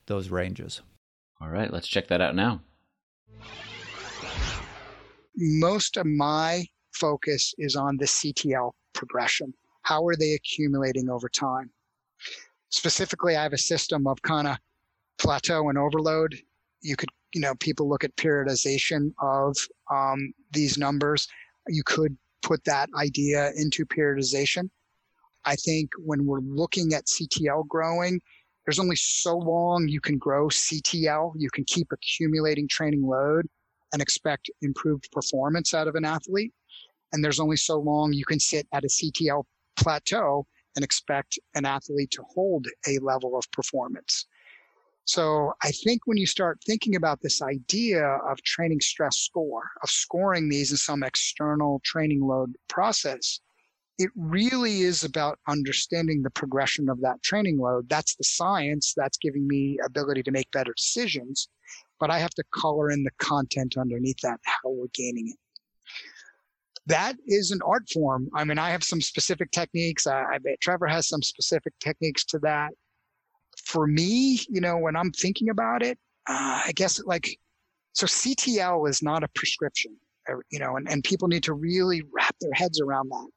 [0.06, 0.82] those ranges.
[1.40, 2.60] All right, let's check that out now.
[5.36, 9.52] Most of my focus is on the CTL progression.
[9.82, 11.70] How are they accumulating over time?
[12.70, 14.56] Specifically, I have a system of kind of
[15.18, 16.36] plateau and overload.
[16.82, 19.56] You could, you know, people look at periodization of
[19.90, 21.28] um, these numbers.
[21.68, 24.68] You could put that idea into periodization.
[25.44, 28.20] I think when we're looking at CTL growing,
[28.64, 31.32] there's only so long you can grow CTL.
[31.36, 33.46] You can keep accumulating training load
[33.92, 36.52] and expect improved performance out of an athlete.
[37.12, 39.44] And there's only so long you can sit at a CTL
[39.76, 44.26] plateau and expect an athlete to hold a level of performance.
[45.06, 49.90] So I think when you start thinking about this idea of training stress score, of
[49.90, 53.40] scoring these in some external training load process,
[53.98, 57.88] it really is about understanding the progression of that training load.
[57.88, 61.48] That's the science that's giving me ability to make better decisions,
[62.00, 65.43] but I have to color in the content underneath that, how we're gaining it
[66.86, 68.28] that is an art form.
[68.34, 70.06] I mean, I have some specific techniques.
[70.06, 72.72] I, I bet Trevor has some specific techniques to that.
[73.66, 77.38] For me, you know, when I'm thinking about it, uh, I guess like,
[77.92, 79.96] so CTL is not a prescription,
[80.28, 83.28] uh, you know, and, and people need to really wrap their heads around that.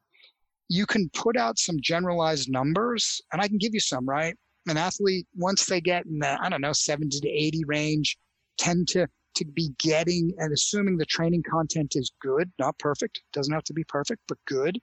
[0.70, 4.36] You can put out some generalized numbers, and I can give you some, right?
[4.68, 8.18] An athlete, once they get in the, I don't know, 70 to 80 range,
[8.58, 13.54] tend to to be getting and assuming the training content is good, not perfect, doesn't
[13.54, 14.80] have to be perfect, but good,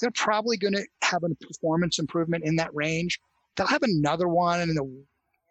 [0.00, 3.18] they're probably going to have a performance improvement in that range.
[3.56, 5.04] They'll have another one in the,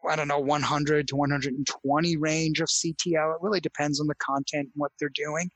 [0.08, 3.36] I don't know, 100 to 120 range of CTL.
[3.36, 5.50] It really depends on the content and what they're doing.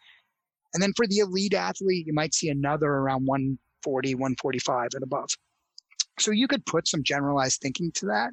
[0.73, 5.29] And then for the elite athlete, you might see another around 140, 145 and above.
[6.19, 8.31] So you could put some generalized thinking to that.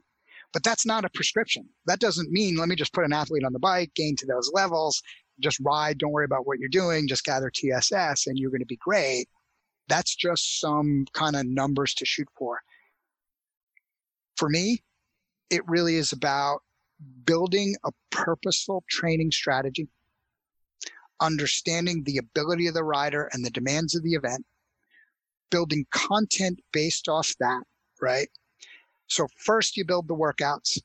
[0.53, 1.69] But that's not a prescription.
[1.87, 4.51] That doesn't mean let me just put an athlete on the bike, gain to those
[4.53, 5.03] levels,
[5.41, 8.67] just ride, don't worry about what you're doing, just gather TSS and you're going to
[8.67, 9.29] be great.
[9.89, 12.61] That's just some kind of numbers to shoot for.
[14.37, 14.83] For me,
[15.51, 16.61] it really is about
[17.25, 19.89] building a purposeful training strategy,
[21.21, 24.45] understanding the ability of the rider and the demands of the event,
[25.51, 27.63] building content based off that,
[28.01, 28.29] right?
[29.09, 30.79] So first you build the workouts,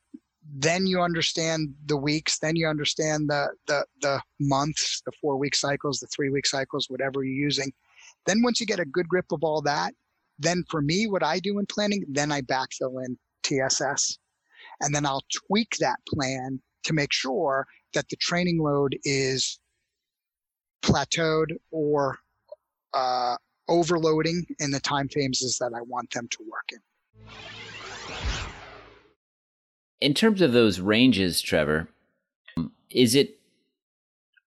[0.52, 5.54] then you understand the weeks, then you understand the the the months, the four week
[5.54, 7.72] cycles, the three week cycles, whatever you're using.
[8.26, 9.94] Then once you get a good grip of all that,
[10.38, 14.18] then for me, what I do in planning, then I backfill in TSS.
[14.80, 19.58] And then I'll tweak that plan to make sure that the training load is
[20.82, 22.18] plateaued or
[22.92, 23.36] uh,
[23.68, 27.73] overloading in the time phases that I want them to work in.
[30.00, 31.88] In terms of those ranges, Trevor,
[32.90, 33.38] is it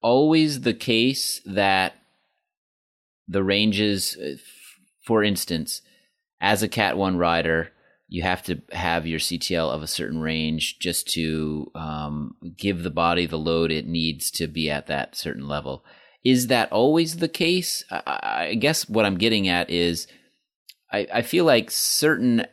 [0.00, 1.94] always the case that
[3.26, 4.36] the ranges, uh,
[5.04, 5.82] for instance,
[6.40, 7.72] as a Cat 1 rider,
[8.08, 12.90] you have to have your CTL of a certain range just to um, give the
[12.90, 15.84] body the load it needs to be at that certain level.
[16.24, 17.84] Is that always the case?
[17.90, 20.06] I, I guess what I'm getting at is
[20.90, 22.46] I, I feel like certain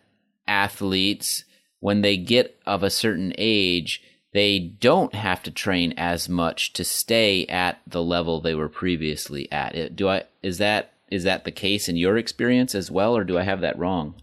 [0.46, 1.46] athletes
[1.80, 4.02] when they get of a certain age,
[4.34, 9.50] they don't have to train as much to stay at the level they were previously
[9.52, 9.96] at.
[9.96, 13.38] Do I is that is that the case in your experience as well, or do
[13.38, 14.16] I have that wrong?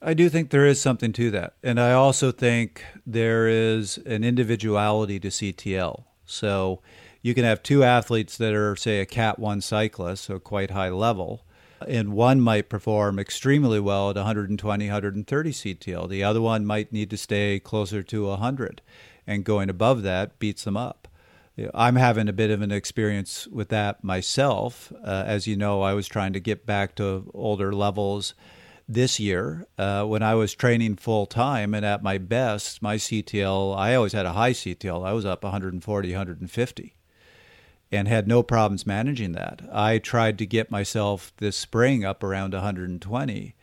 [0.00, 1.54] I do think there is something to that.
[1.62, 6.04] And I also think there is an individuality to CTL.
[6.26, 6.82] So
[7.20, 10.88] you can have two athletes that are, say, a Cat 1 cyclist, so quite high
[10.88, 11.46] level,
[11.88, 16.08] and one might perform extremely well at 120, 130 CTL.
[16.08, 18.82] The other one might need to stay closer to 100,
[19.26, 21.08] and going above that beats them up.
[21.74, 24.92] I'm having a bit of an experience with that myself.
[25.04, 28.34] Uh, as you know, I was trying to get back to older levels
[28.88, 29.66] this year.
[29.76, 34.12] Uh, when I was training full time and at my best, my CTL, I always
[34.12, 35.04] had a high CTL.
[35.04, 36.94] I was up 140, 150
[37.92, 39.60] and had no problems managing that.
[39.70, 43.54] I tried to get myself this spring up around 120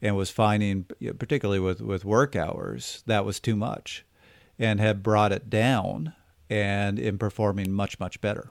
[0.00, 0.86] and was finding,
[1.18, 4.04] particularly with, with work hours, that was too much
[4.58, 6.14] and had brought it down
[6.48, 8.50] and in performing much, much better.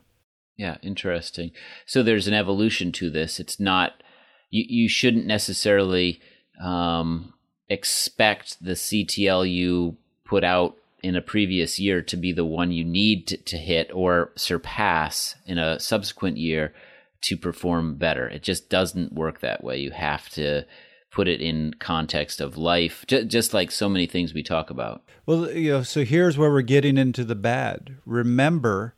[0.58, 1.52] Yeah, interesting.
[1.86, 3.40] So there's an evolution to this.
[3.40, 4.04] It's not,
[4.50, 6.22] you, you shouldn't necessarily
[6.62, 7.34] um,
[7.68, 12.84] expect the CTL you put out in a previous year to be the one you
[12.84, 16.74] need to, to hit or surpass in a subsequent year
[17.22, 18.28] to perform better.
[18.28, 19.78] It just doesn't work that way.
[19.78, 20.64] You have to
[21.12, 25.04] put it in context of life, just like so many things we talk about.
[25.28, 27.98] Well, you know, so here's where we're getting into the bad.
[28.08, 28.96] Remember,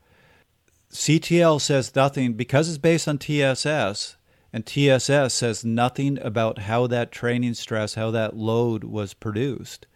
[0.90, 4.16] CTL says nothing because it's based on TSS,
[4.54, 9.88] and TSS says nothing about how that training stress, how that load was produced.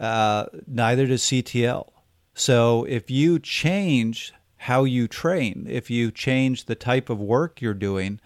[0.00, 1.90] Uh, neither does CTL.
[2.34, 7.74] So if you change how you train, if you change the type of work you're
[7.74, 8.18] doing,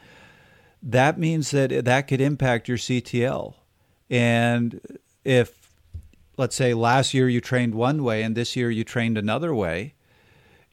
[0.80, 3.54] that means that that could impact your CTL.
[4.08, 4.80] And
[5.24, 5.72] if,
[6.36, 9.94] let's say, last year you trained one way and this year you trained another way,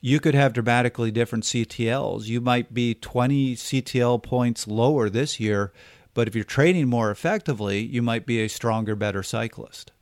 [0.00, 2.26] you could have dramatically different CTLs.
[2.26, 5.72] You might be 20 CTL points lower this year,
[6.12, 9.92] but if you're training more effectively, you might be a stronger, better cyclist.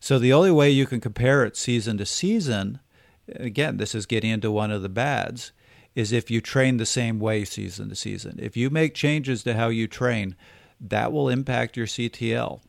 [0.00, 2.80] So the only way you can compare it season to season,
[3.28, 5.52] again, this is getting into one of the bads,
[5.94, 8.38] is if you train the same way season to season.
[8.40, 10.36] If you make changes to how you train,
[10.80, 12.60] that will impact your CTL.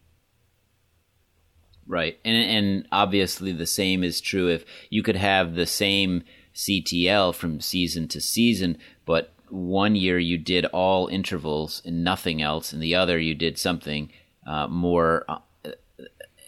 [1.86, 2.20] Right.
[2.26, 6.24] And and obviously the same is true if you could have the same
[6.54, 12.74] CTL from season to season, but one year you did all intervals and nothing else,
[12.74, 14.12] and the other you did something
[14.46, 15.40] uh, more, uh,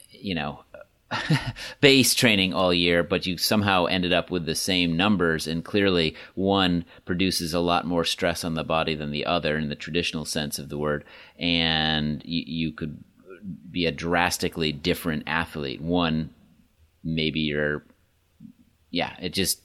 [0.09, 0.63] you know,
[1.81, 5.47] base training all year, but you somehow ended up with the same numbers.
[5.47, 9.69] And clearly, one produces a lot more stress on the body than the other in
[9.69, 11.03] the traditional sense of the word.
[11.37, 13.03] And you, you could
[13.71, 15.81] be a drastically different athlete.
[15.81, 16.31] One,
[17.03, 17.83] maybe you're,
[18.91, 19.61] yeah, it just,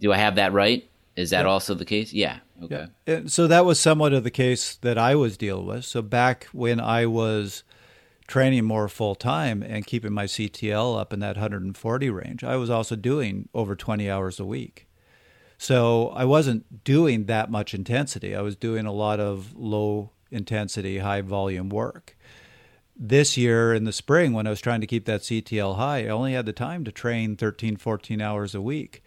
[0.00, 0.88] do I have that right?
[1.16, 1.50] Is that yeah.
[1.50, 2.12] also the case?
[2.12, 2.38] Yeah.
[2.62, 2.86] Okay.
[3.06, 3.20] Yeah.
[3.26, 5.84] So that was somewhat of the case that I was dealing with.
[5.84, 7.62] So back when I was
[8.26, 12.70] training more full time and keeping my CTL up in that 140 range, I was
[12.70, 14.88] also doing over 20 hours a week.
[15.58, 18.34] So I wasn't doing that much intensity.
[18.34, 22.16] I was doing a lot of low intensity, high volume work.
[22.96, 26.08] This year in the spring, when I was trying to keep that CTL high, I
[26.08, 29.02] only had the time to train 13, 14 hours a week.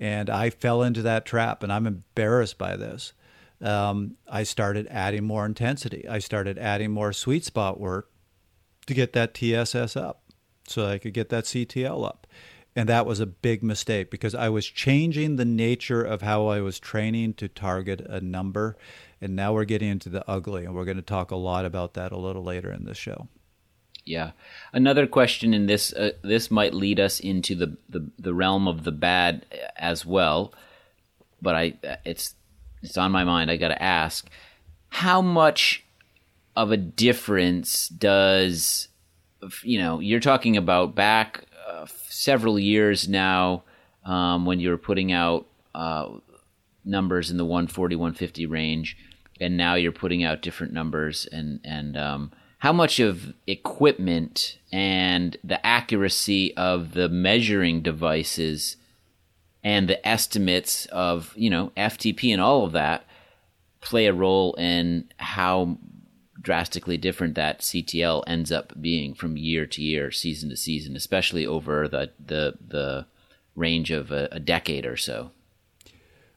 [0.00, 3.12] And I fell into that trap, and I'm embarrassed by this.
[3.60, 6.06] Um, I started adding more intensity.
[6.08, 8.08] I started adding more sweet spot work
[8.88, 10.22] to get that TSS up
[10.66, 12.26] so I could get that CTL up.
[12.76, 16.60] And that was a big mistake because I was changing the nature of how I
[16.60, 18.76] was training to target a number.
[19.20, 20.64] And now we're getting into the ugly.
[20.64, 23.28] And we're going to talk a lot about that a little later in the show.
[24.04, 24.32] Yeah.
[24.72, 28.84] Another question in this uh, this might lead us into the, the, the realm of
[28.84, 29.44] the bad
[29.76, 30.54] as well,
[31.42, 31.74] but I
[32.04, 32.34] it's
[32.82, 33.50] it's on my mind.
[33.50, 34.30] I got to ask,
[34.88, 35.84] how much
[36.58, 38.88] of a difference does
[39.62, 43.62] you know you're talking about back uh, several years now
[44.04, 45.46] um, when you were putting out
[45.76, 46.08] uh,
[46.84, 48.96] numbers in the 140 150 range
[49.40, 55.36] and now you're putting out different numbers and and um, how much of equipment and
[55.44, 58.76] the accuracy of the measuring devices
[59.62, 63.04] and the estimates of you know FTP and all of that
[63.80, 65.78] play a role in how
[66.48, 71.46] drastically different that CTL ends up being from year to year, season to season, especially
[71.46, 73.04] over the the the
[73.54, 75.30] range of a, a decade or so.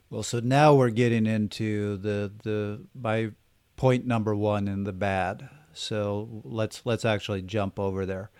[0.09, 3.31] Well, so now we're getting into the the my
[3.77, 5.49] point number one in the bad.
[5.71, 8.31] So let's let's actually jump over there.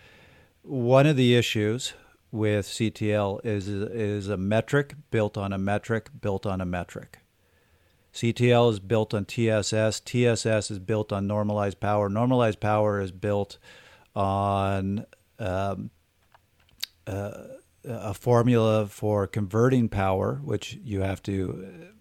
[0.63, 1.93] One of the issues
[2.33, 7.19] with CTL is is a metric built on a metric built on a metric.
[8.13, 10.01] CTL is built on TSS.
[10.01, 12.09] TSS is built on normalized power.
[12.09, 13.57] Normalized power is built
[14.15, 15.05] on
[15.39, 15.91] um,
[17.07, 17.31] uh,
[17.83, 21.91] a formula for converting power, which you have to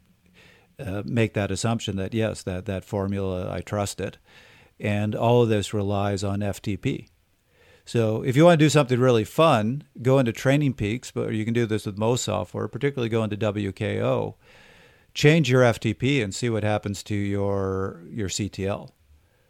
[0.79, 4.19] uh, make that assumption that yes, that that formula I trust it,
[4.79, 7.09] and all of this relies on FTP.
[7.85, 11.45] So if you want to do something really fun, go into Training Peaks, but you
[11.45, 14.35] can do this with most software, particularly go into WKO,
[15.15, 18.91] change your FTP and see what happens to your your CTL.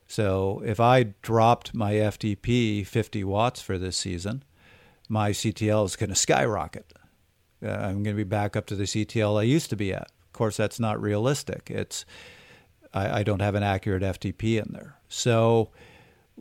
[0.06, 4.42] So if I dropped my FTP 50 watts for this season,
[5.08, 6.92] my CTL is going to skyrocket.
[7.62, 10.10] Uh, I'm going to be back up to the CTL I used to be at.
[10.26, 11.70] Of course, that's not realistic.
[11.70, 12.04] It's
[12.92, 14.96] I, I don't have an accurate FTP in there.
[15.08, 15.70] So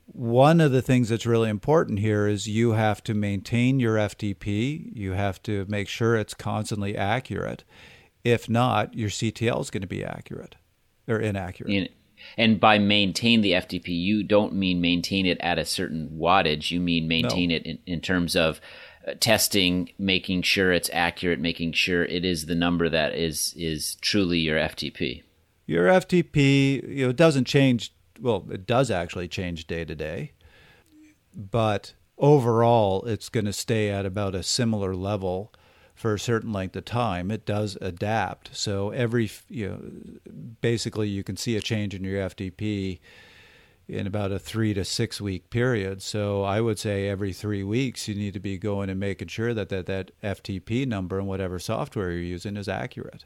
[0.06, 4.96] one of the things that's really important here is you have to maintain your FTP.
[4.96, 7.64] You have to make sure it's constantly accurate.
[8.24, 10.56] If not, your CTL is going to be accurate
[11.08, 11.72] or inaccurate.
[11.72, 11.90] In,
[12.38, 16.72] and by maintain the FTP, you don't mean maintain it at a certain wattage.
[16.72, 17.56] You mean maintain no.
[17.56, 18.60] it in, in, terms of
[19.08, 23.96] uh, testing, making sure it's accurate, making sure it is the number that is is
[23.96, 25.24] truly your FTP.
[25.66, 27.94] Your FTP, you know, doesn't change.
[28.20, 30.34] Well, it does actually change day to day,
[31.34, 35.54] but overall, it's going to stay at about a similar level
[36.00, 38.56] for a certain length of time, it does adapt.
[38.56, 40.32] So every, you know,
[40.62, 43.00] basically you can see a change in your FTP
[43.86, 46.02] in about a three to six week period.
[46.02, 49.54] So I would say every three weeks you need to be going and making sure
[49.54, 53.26] that that, that FTP number and whatever software you're using is accurate.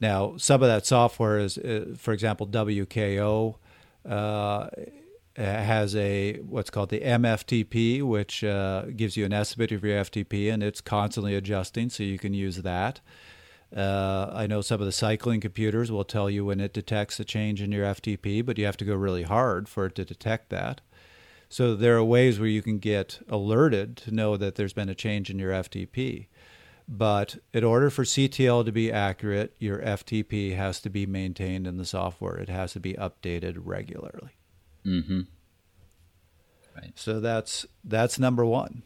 [0.00, 3.58] Now, some of that software is, uh, for example, WKO.
[4.04, 4.70] Uh,
[5.44, 10.52] has a what's called the MFTP, which uh, gives you an estimate of your FTP,
[10.52, 13.00] and it's constantly adjusting, so you can use that.
[13.74, 17.24] Uh, I know some of the cycling computers will tell you when it detects a
[17.24, 20.48] change in your FTP, but you have to go really hard for it to detect
[20.48, 20.80] that.
[21.50, 24.94] So there are ways where you can get alerted to know that there's been a
[24.94, 26.26] change in your FTP.
[26.88, 31.76] But in order for CTL to be accurate, your FTP has to be maintained in
[31.76, 32.36] the software.
[32.36, 34.37] It has to be updated regularly.
[34.86, 35.20] Mm-hmm.
[36.76, 36.92] Right.
[36.94, 38.82] So that's that's number one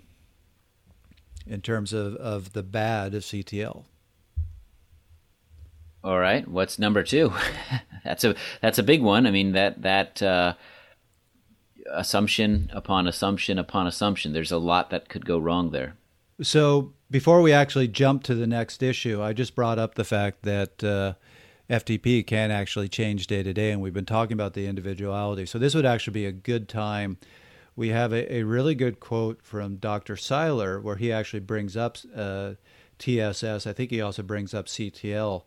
[1.46, 3.84] in terms of, of the bad of CTL.
[6.04, 6.46] All right.
[6.48, 7.32] What's number two?
[8.04, 9.26] that's a that's a big one.
[9.26, 10.54] I mean that that uh,
[11.90, 14.32] assumption upon assumption upon assumption.
[14.32, 15.94] There's a lot that could go wrong there.
[16.40, 20.42] So before we actually jump to the next issue, I just brought up the fact
[20.42, 21.14] that uh,
[21.70, 25.46] FTP can actually change day to day, and we've been talking about the individuality.
[25.46, 27.18] So this would actually be a good time.
[27.76, 30.16] We have a, a really good quote from Dr.
[30.16, 32.54] Seiler where he actually brings up uh,
[32.98, 33.66] TSS.
[33.66, 35.44] I think he also brings up CTL,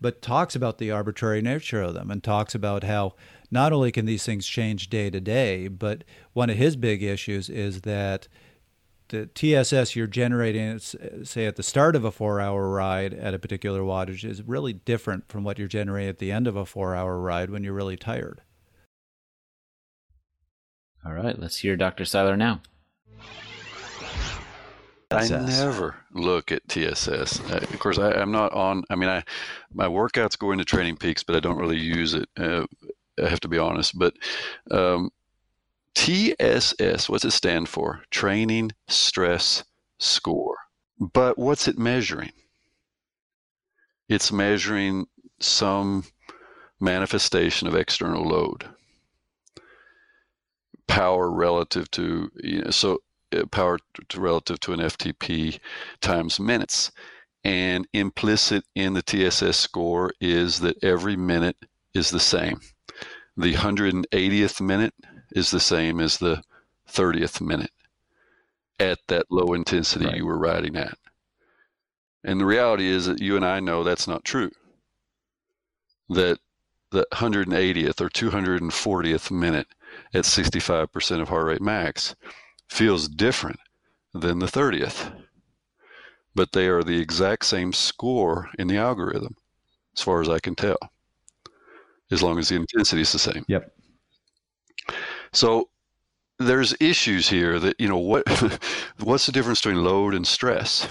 [0.00, 3.14] but talks about the arbitrary nature of them and talks about how
[3.50, 7.48] not only can these things change day to day, but one of his big issues
[7.48, 8.28] is that
[9.08, 13.38] the TSS you're generating, say at the start of a four hour ride at a
[13.38, 16.94] particular wattage, is really different from what you're generating at the end of a four
[16.94, 18.42] hour ride when you're really tired.
[21.04, 22.04] All right, let's hear Dr.
[22.04, 22.60] Seiler now.
[25.10, 27.40] I never look at TSS.
[27.50, 28.84] Uh, of course, I, am not on.
[28.90, 29.24] I mean, I
[29.72, 32.28] my workouts go into Training Peaks, but I don't really use it.
[32.36, 32.66] Uh,
[33.22, 33.98] I have to be honest.
[33.98, 34.14] But
[34.70, 35.10] um,
[35.98, 38.02] TSS, what's it stand for?
[38.12, 39.64] Training Stress
[39.98, 40.56] Score.
[41.00, 42.30] But what's it measuring?
[44.08, 45.08] It's measuring
[45.40, 46.04] some
[46.78, 48.68] manifestation of external load.
[50.86, 53.02] Power relative to, you know, so
[53.36, 55.58] uh, power to relative to an FTP
[56.00, 56.92] times minutes.
[57.42, 61.56] And implicit in the TSS score is that every minute
[61.92, 62.60] is the same.
[63.36, 64.94] The 180th minute
[65.32, 66.42] is the same as the
[66.90, 67.70] 30th minute
[68.78, 70.16] at that low intensity right.
[70.16, 70.96] you were riding at.
[72.24, 74.50] And the reality is that you and I know that's not true.
[76.08, 76.38] That
[76.90, 79.66] the 180th or 240th minute
[80.14, 82.14] at 65% of heart rate max
[82.68, 83.60] feels different
[84.14, 85.12] than the 30th.
[86.34, 89.36] But they are the exact same score in the algorithm,
[89.96, 90.78] as far as I can tell,
[92.10, 93.44] as long as the intensity is the same.
[93.48, 93.72] Yep.
[95.32, 95.68] So
[96.38, 98.28] there's issues here that you know what
[99.00, 100.88] what's the difference between load and stress?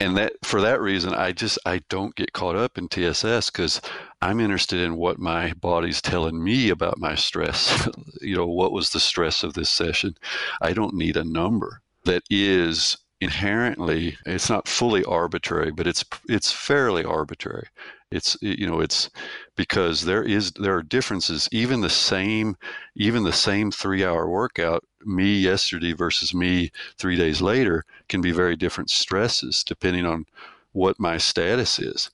[0.00, 3.80] And that for that reason i just i don't get caught up in tss because
[4.22, 7.88] i'm interested in what my body's telling me about my stress.
[8.20, 10.16] You know what was the stress of this session?
[10.60, 16.52] I don't need a number that is inherently it's not fully arbitrary but it's it's
[16.52, 17.66] fairly arbitrary.
[18.10, 19.10] It's you know it's
[19.56, 21.48] because there is there are differences.
[21.52, 22.56] Even the same
[22.94, 28.32] even the same 3 hour workout me yesterday versus me 3 days later can be
[28.32, 30.24] very different stresses depending on
[30.72, 32.10] what my status is.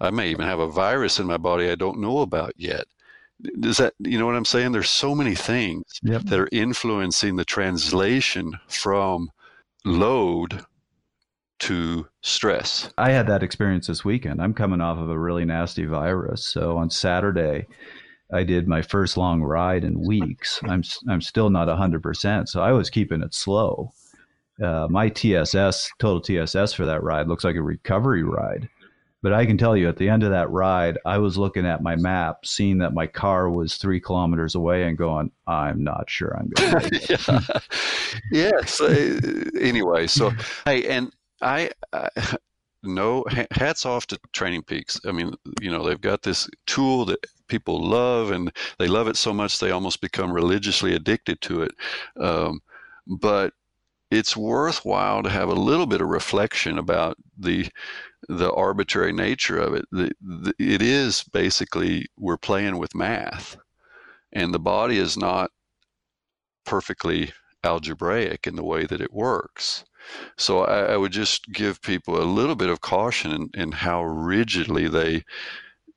[0.00, 2.86] I may even have a virus in my body i don't know about yet.
[3.60, 4.72] Does that you know what i'm saying?
[4.72, 6.22] There's so many things yep.
[6.24, 9.30] that are influencing the translation from
[9.84, 10.64] load
[11.60, 12.90] to stress.
[12.96, 14.40] I had that experience this weekend.
[14.40, 16.44] I'm coming off of a really nasty virus.
[16.44, 17.66] So on Saturday,
[18.32, 20.60] I did my first long ride in weeks.
[20.64, 23.92] I'm I'm still not 100%, so I was keeping it slow.
[24.62, 28.68] Uh, my TSS, total TSS for that ride looks like a recovery ride.
[29.22, 31.82] But I can tell you at the end of that ride, I was looking at
[31.82, 36.36] my map, seeing that my car was three kilometers away and going, I'm not sure
[36.36, 37.60] I'm going to
[38.32, 38.50] yeah.
[38.60, 38.80] yes.
[38.80, 40.32] Uh, anyway, so,
[40.64, 41.12] hey, and
[41.42, 42.08] I, I
[42.82, 45.00] no hats off to Training Peaks.
[45.06, 49.16] I mean, you know, they've got this tool that people love and they love it
[49.16, 51.72] so much they almost become religiously addicted to it.
[52.18, 52.60] Um,
[53.06, 53.52] but
[54.10, 57.68] it's worthwhile to have a little bit of reflection about the
[58.28, 59.84] the arbitrary nature of it.
[59.90, 63.56] The, the, it is basically we're playing with math,
[64.32, 65.50] and the body is not
[66.64, 67.32] perfectly
[67.64, 69.84] algebraic in the way that it works.
[70.36, 74.02] So I, I would just give people a little bit of caution in, in how
[74.02, 75.24] rigidly they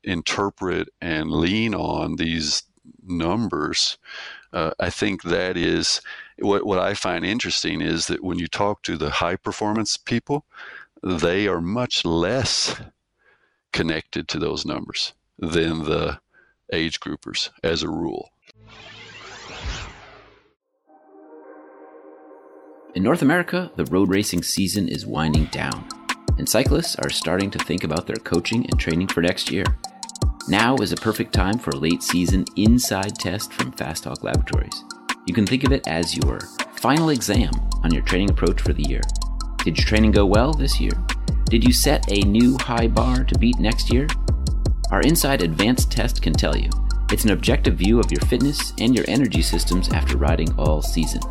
[0.02, 2.62] interpret and lean on these
[3.02, 3.98] numbers.
[4.52, 6.00] Uh, I think that is
[6.38, 10.44] what, what I find interesting is that when you talk to the high performance people,
[11.04, 12.80] they are much less
[13.72, 16.18] connected to those numbers than the
[16.72, 18.30] age groupers as a rule.
[22.94, 25.86] In North America, the road racing season is winding down,
[26.38, 29.64] and cyclists are starting to think about their coaching and training for next year.
[30.48, 34.84] Now is a perfect time for a late season INSCYD test from Fast Talk Laboratories.
[35.26, 36.38] You can think of it as your
[36.76, 37.50] final exam
[37.82, 39.00] on your training approach for the year.
[39.64, 40.92] Did your training go well this year?
[41.46, 44.06] Did you set a new high bar to beat next year?
[44.90, 46.68] Our INSCYD Advanced Test can tell you.
[47.10, 51.22] It's an objective view of your fitness and your energy systems after riding all season.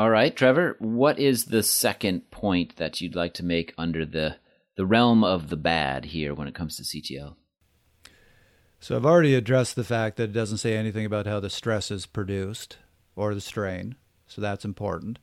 [0.00, 4.36] All right, Trevor, what is the second point that you'd like to make under the
[4.74, 7.36] the realm of the bad here when it comes to CTL?
[8.80, 11.90] So I've already addressed the fact that it doesn't say anything about how the stress
[11.90, 12.78] is produced
[13.14, 13.94] or the strain.
[14.26, 15.18] So that's important.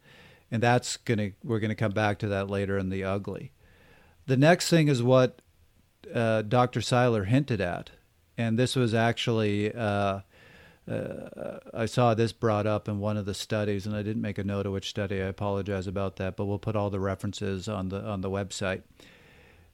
[0.52, 3.54] And that's going to we're going to come back to that later in the ugly.
[4.28, 5.42] The next thing is what
[6.14, 6.82] uh, Dr.
[6.82, 7.90] Seiler hinted at.
[8.38, 10.20] And this was actually uh,
[10.90, 14.38] uh, I saw this brought up in one of the studies, and I didn't make
[14.38, 15.22] a note of which study.
[15.22, 18.84] I apologize about that, but we'll put all the references on the on the website.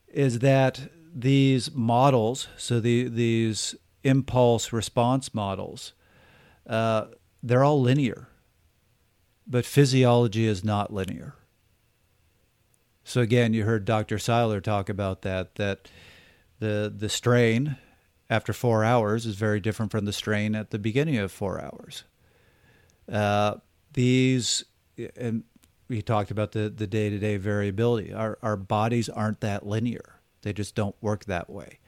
[0.08, 2.48] Is that these models?
[2.58, 5.94] So the these impulse response models,
[6.66, 7.06] uh,
[7.44, 8.30] they're all linear,
[9.46, 11.36] but physiology is not linear.
[13.04, 14.18] So again, you heard Dr.
[14.18, 15.56] Seiler talk about that.
[15.56, 15.90] That
[16.60, 17.78] the the strain
[18.30, 22.04] after four hours is very different from the strain at the beginning of four hours.
[23.12, 23.56] Uh,
[23.94, 24.64] these,
[25.16, 25.44] and
[25.88, 28.14] we talked about the, the day-to-day variability.
[28.14, 30.20] Our, our bodies aren't that linear.
[30.42, 31.80] They just don't work that way.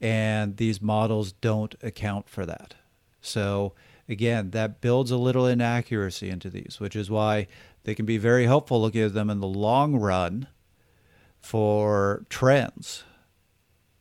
[0.00, 2.74] And these models don't account for that.
[3.20, 3.72] So
[4.08, 7.46] again, that builds a little inaccuracy into these, which is why
[7.84, 10.48] they can be very helpful looking at them in the long run
[11.40, 13.04] for trends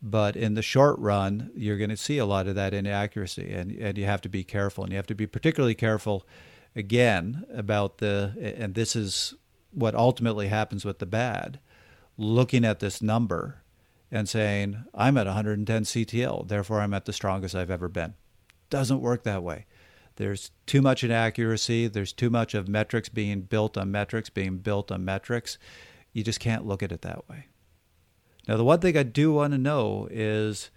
[0.01, 3.71] but in the short run, you're going to see a lot of that inaccuracy, and,
[3.71, 4.83] and you have to be careful.
[4.83, 6.25] And you have to be particularly careful,
[6.75, 9.33] again, about the, and this is
[9.71, 11.59] what ultimately happens with the bad,
[12.17, 13.61] looking at this number
[14.11, 18.13] and saying, I'm at 110 CTL, therefore I'm at the strongest I've ever been.
[18.69, 19.65] Doesn't work that way.
[20.17, 21.87] There's too much inaccuracy.
[21.87, 25.57] There's too much of metrics being built on metrics, being built on metrics.
[26.13, 27.47] You just can't look at it that way.
[28.47, 30.69] Now, the one thing I do want to know is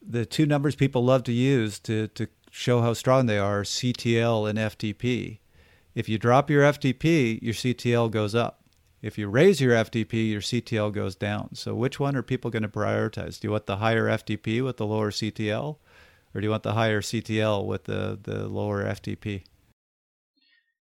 [0.00, 4.48] the two numbers people love to use to, to show how strong they are CTL
[4.48, 5.38] and FTP.
[5.94, 8.62] If you drop your FTP, your CTL goes up.
[9.02, 11.54] If you raise your FTP, your CTL goes down.
[11.54, 13.38] So, which one are people going to prioritize?
[13.38, 15.76] Do you want the higher FTP with the lower CTL,
[16.34, 19.44] or do you want the higher CTL with the, the lower FTP?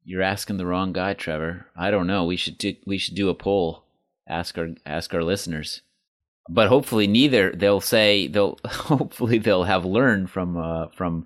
[0.03, 1.67] You're asking the wrong guy, Trevor.
[1.77, 2.25] I don't know.
[2.25, 3.85] We should do, we should do a poll.
[4.27, 5.81] Ask our ask our listeners.
[6.49, 11.25] But hopefully neither they'll say they'll hopefully they'll have learned from uh, from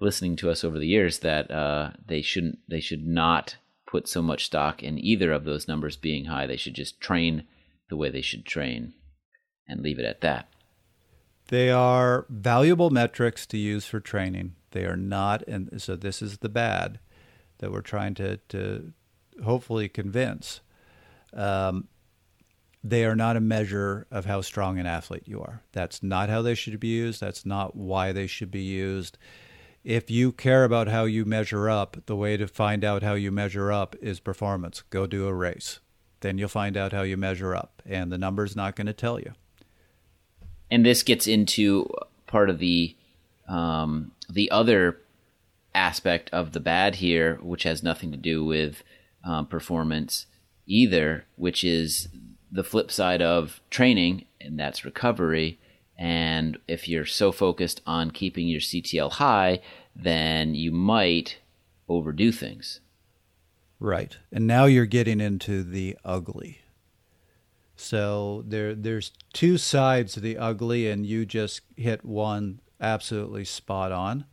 [0.00, 4.20] listening to us over the years that uh, they shouldn't they should not put so
[4.20, 6.46] much stock in either of those numbers being high.
[6.46, 7.44] They should just train
[7.88, 8.92] the way they should train
[9.66, 10.48] and leave it at that.
[11.48, 14.54] They are valuable metrics to use for training.
[14.72, 17.00] They are not, and so this is the bad
[17.58, 18.92] that we're trying to, to
[19.42, 20.60] hopefully convince.
[21.32, 21.88] Um,
[22.82, 25.62] they are not a measure of how strong an athlete you are.
[25.72, 27.20] That's not how they should be used.
[27.20, 29.18] That's not why they should be used.
[29.84, 33.30] If you care about how you measure up, the way to find out how you
[33.30, 34.82] measure up is performance.
[34.90, 35.80] Go do a race.
[36.20, 39.20] Then you'll find out how you measure up, and the number's not going to tell
[39.20, 39.34] you
[40.70, 41.88] and this gets into
[42.26, 42.96] part of the
[43.48, 45.00] um, the other
[45.74, 48.82] aspect of the bad here, which has nothing to do with
[49.24, 50.26] um, performance
[50.66, 52.08] either, which is
[52.50, 55.58] the flip side of training, and that's recovery.
[55.96, 59.60] And if you're so focused on keeping your CTL high,
[59.94, 61.38] then you might
[61.88, 62.80] overdo things.
[63.80, 64.16] Right.
[64.32, 66.60] And now you're getting into the ugly.
[67.76, 73.92] So there there's two sides of the ugly, and you just hit one absolutely spot
[73.92, 74.24] on,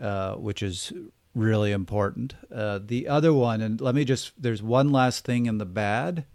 [0.00, 0.92] uh, which is
[1.34, 2.34] really important.
[2.54, 6.26] Uh, the other one, and let me just there's one last thing in the bad.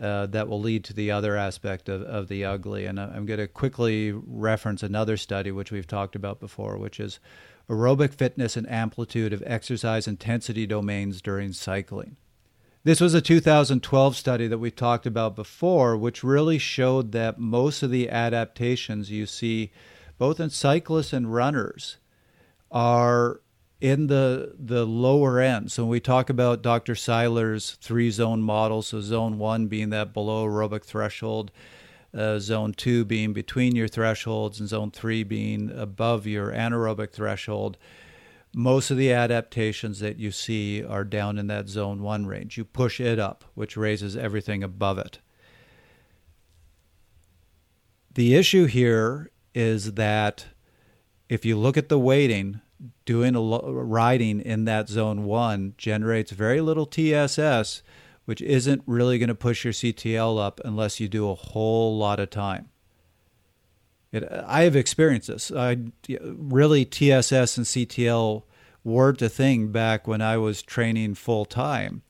[0.00, 2.86] Uh, that will lead to the other aspect of, of the ugly.
[2.86, 7.20] And I'm going to quickly reference another study which we've talked about before, which is
[7.68, 12.16] aerobic fitness and amplitude of exercise intensity domains during cycling.
[12.82, 17.82] This was a 2012 study that we talked about before, which really showed that most
[17.82, 19.70] of the adaptations you see,
[20.16, 21.98] both in cyclists and runners,
[22.70, 23.42] are
[23.80, 25.72] in the the lower end.
[25.72, 26.94] So when we talk about Dr.
[26.94, 31.50] Seiler's three zone model, so zone one being that below aerobic threshold,
[32.14, 37.78] uh, zone two being between your thresholds, and zone three being above your anaerobic threshold
[38.54, 42.56] most of the adaptations that you see are down in that zone one range.
[42.56, 45.20] You push it up, which raises everything above it.
[48.14, 50.46] The issue here is that
[51.28, 52.60] if you look at the weighting,
[53.04, 57.82] doing a lo- riding in that zone one generates very little TSS,
[58.24, 62.20] which isn't really going to push your CTL up unless you do a whole lot
[62.20, 62.68] of time.
[64.12, 65.52] It, I have experienced this.
[65.52, 65.78] I
[66.08, 68.42] really TSS and CTL
[68.82, 72.02] weren't a thing back when I was training full time.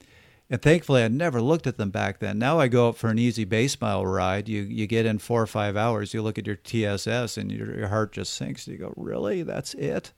[0.48, 2.38] And thankfully, I never looked at them back then.
[2.38, 4.48] Now I go up for an easy base mile ride.
[4.48, 6.12] You you get in four or five hours.
[6.12, 8.66] You look at your TSS, and your, your heart just sinks.
[8.66, 9.44] You go, really?
[9.44, 10.12] That's it?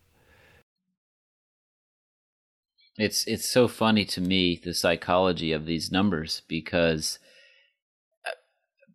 [2.99, 7.19] It's it's so funny to me the psychology of these numbers because
[8.27, 8.31] uh,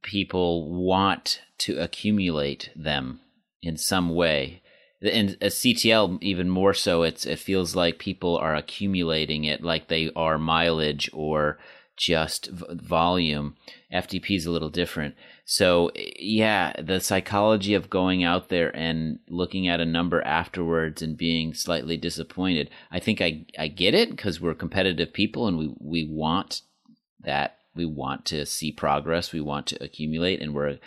[0.04, 3.22] people want to accumulate them
[3.62, 4.62] in some way.
[5.02, 9.88] In a CTL, even more so, it's it feels like people are accumulating it like
[9.88, 11.58] they are mileage or
[11.96, 13.56] just volume.
[13.92, 15.16] FTP is a little different.
[15.50, 21.16] So yeah, the psychology of going out there and looking at a number afterwards and
[21.16, 22.70] being slightly disappointed.
[22.92, 26.64] I think I I get it because we're competitive people and we we want
[27.22, 30.80] that we want to see progress, we want to accumulate, and we're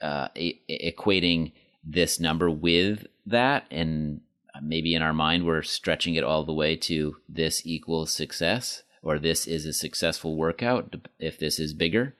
[0.00, 1.52] uh, e- equating
[1.84, 3.64] this number with that.
[3.70, 4.22] And
[4.60, 9.20] maybe in our mind, we're stretching it all the way to this equals success, or
[9.20, 12.16] this is a successful workout if this is bigger.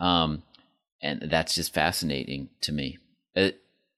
[0.00, 0.42] Um,
[1.00, 2.98] and that's just fascinating to me.
[3.36, 3.50] Uh,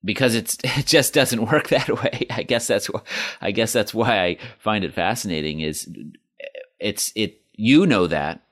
[0.05, 2.27] because it's it just doesn't work that way.
[2.31, 3.01] I guess that's why
[3.41, 5.61] I guess that's why I find it fascinating.
[5.61, 5.89] Is
[6.79, 8.43] it's it you know that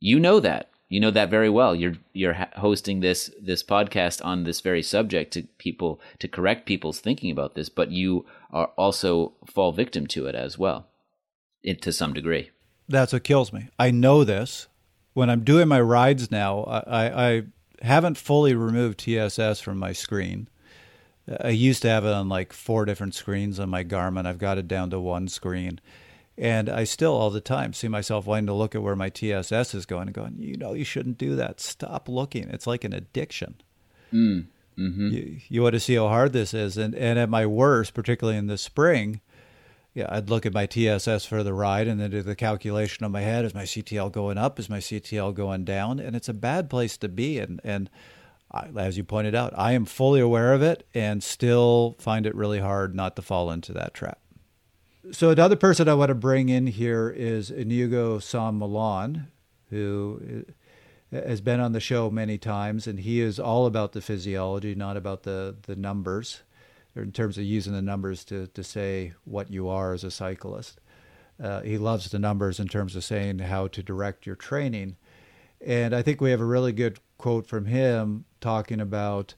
[0.00, 0.70] you know that.
[0.88, 1.74] You know that very well.
[1.74, 7.00] You're you're hosting this this podcast on this very subject to people to correct people's
[7.00, 10.86] thinking about this, but you are also fall victim to it as well,
[11.64, 12.50] it, to some degree.
[12.88, 13.68] That's what kills me.
[13.80, 14.68] I know this.
[15.12, 17.42] When I'm doing my rides now, I, I
[17.82, 20.48] haven't fully removed TSS from my screen.
[21.40, 24.26] I used to have it on like four different screens on my Garmin.
[24.26, 25.80] I've got it down to one screen.
[26.38, 29.74] And I still all the time see myself wanting to look at where my TSS
[29.74, 31.60] is going and going, you know, you shouldn't do that.
[31.60, 32.48] Stop looking.
[32.50, 33.56] It's like an addiction.
[34.12, 34.46] Mm.
[34.78, 35.08] Mm-hmm.
[35.08, 36.76] You, you want to see how hard this is.
[36.76, 39.20] And, and at my worst, particularly in the spring,
[39.96, 43.10] yeah, I'd look at my TSS for the ride and then do the calculation on
[43.12, 43.44] my head.
[43.44, 44.60] Is my CTL going up?
[44.60, 45.98] Is my CTL going down?
[45.98, 47.38] And it's a bad place to be.
[47.38, 47.90] And, and
[48.52, 52.34] I, as you pointed out, I am fully aware of it and still find it
[52.34, 54.20] really hard not to fall into that trap
[55.12, 59.26] so another person I want to bring in here is Inigo San Millán,
[59.70, 60.44] who
[61.12, 64.74] uh, has been on the show many times, and he is all about the physiology,
[64.74, 66.42] not about the the numbers,
[66.96, 70.80] in terms of using the numbers to to say what you are as a cyclist.
[71.42, 74.96] Uh, he loves the numbers in terms of saying how to direct your training,
[75.60, 79.34] and I think we have a really good quote from him talking about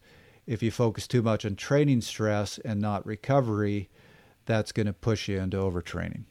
[0.46, 3.90] if you focus too much on training stress and not recovery,
[4.46, 6.24] that's going to push you into overtraining.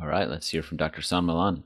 [0.00, 1.02] All right, let's hear from Dr.
[1.02, 1.62] San Millán.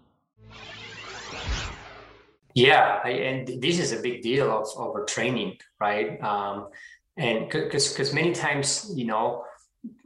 [2.54, 6.20] Yeah, I, and this is a big deal of overtraining, right?
[6.22, 6.68] Um,
[7.16, 9.44] and because because many times, you know,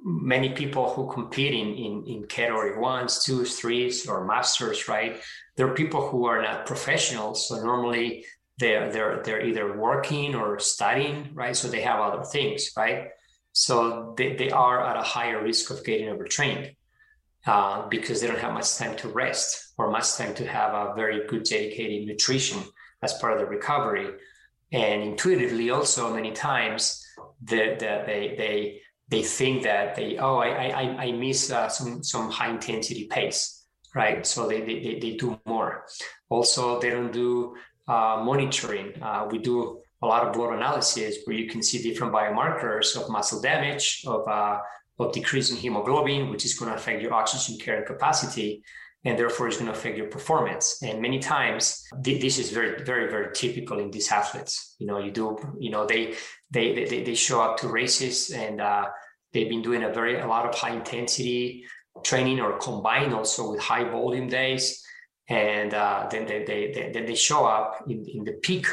[0.04, 5.20] many people who compete in, in, in category ones, twos, threes, or masters, right?
[5.56, 7.48] There are people who are not professionals.
[7.48, 8.24] So normally
[8.58, 11.56] they're they're they're either working or studying, right?
[11.56, 13.08] So they have other things, right?
[13.52, 16.74] So they, they are at a higher risk of getting overtrained
[17.46, 20.94] uh, because they don't have much time to rest or much time to have a
[20.94, 22.60] very good dedicated nutrition
[23.02, 24.08] as part of the recovery.
[24.72, 27.04] And intuitively, also many times,
[27.42, 32.02] the, the, they they they think that they oh I I, I miss uh, some
[32.02, 34.26] some high intensity pace, right?
[34.26, 35.84] So they, they they do more.
[36.30, 39.02] Also, they don't do uh, monitoring.
[39.02, 43.08] Uh, we do a lot of blood analysis where you can see different biomarkers of
[43.08, 44.58] muscle damage, of, uh,
[45.04, 48.62] of decreasing hemoglobin, which is going to affect your oxygen carrying capacity,
[49.04, 50.82] and therefore is going to affect your performance.
[50.82, 54.76] And many times, th- this is very, very, very typical in these athletes.
[54.78, 56.14] You know, you do, you know, they
[56.50, 58.86] they they, they show up to races and uh,
[59.32, 61.64] they've been doing a very a lot of high intensity
[62.02, 64.82] training or combined also with high volume days
[65.28, 68.66] and uh, then they, they, they, then they show up in, in the peak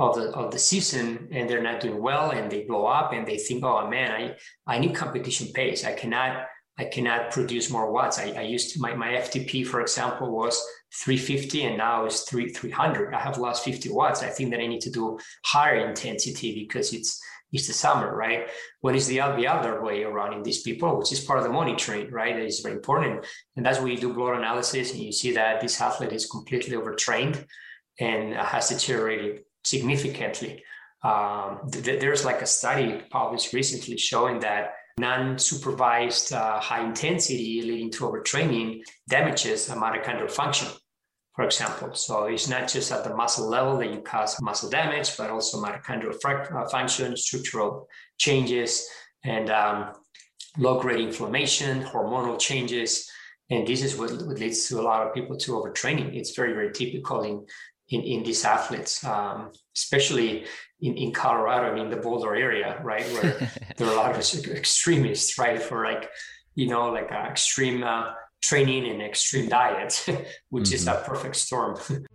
[0.00, 3.26] of the of the season and they're not doing well and they blow up and
[3.26, 5.84] they think oh man i i need competition pace.
[5.84, 6.46] I cannot
[6.78, 8.18] i cannot produce more watts.
[8.18, 10.58] I, I used to, my, my ftp for example was
[11.04, 14.22] 350 and now it's 3 300 i have lost 50 watts.
[14.22, 17.20] I think that i need to do higher intensity because it's
[17.52, 18.48] it's the summer right?
[18.80, 21.52] When it's the, the other way around in these people which is part of the
[21.52, 22.34] monitoring right?
[22.36, 23.26] That is very important.
[23.56, 26.76] And that's where you do blood analysis and you see that this athlete is completely
[26.76, 27.44] overtrained
[27.98, 30.62] and has deteriorated significantly.
[31.02, 37.90] Um, th- there's like a study published recently showing that non-supervised uh, high intensity leading
[37.90, 40.68] to overtraining damages mitochondrial function,
[41.34, 41.94] for example.
[41.94, 45.62] So it's not just at the muscle level that you cause muscle damage, but also
[45.62, 47.88] mitochondrial uh, function, structural
[48.18, 48.86] changes,
[49.24, 49.92] and um,
[50.58, 53.08] low-grade inflammation, hormonal changes.
[53.48, 56.14] And this is what, what leads to a lot of people to overtraining.
[56.14, 57.46] It's very, very typical in
[57.90, 60.46] in, in these athletes, um, especially
[60.80, 64.18] in, in Colorado, I mean, the Boulder area, right, where there are a lot of
[64.18, 66.08] extremists, right, for like,
[66.54, 68.12] you know, like uh, extreme uh,
[68.42, 70.04] training and extreme diet,
[70.50, 70.74] which mm-hmm.
[70.74, 71.78] is a perfect storm.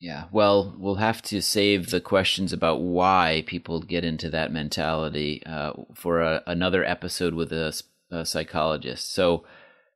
[0.00, 5.42] yeah, well, we'll have to save the questions about why people get into that mentality
[5.46, 7.72] uh, for a, another episode with a,
[8.10, 9.12] a psychologist.
[9.12, 9.44] So,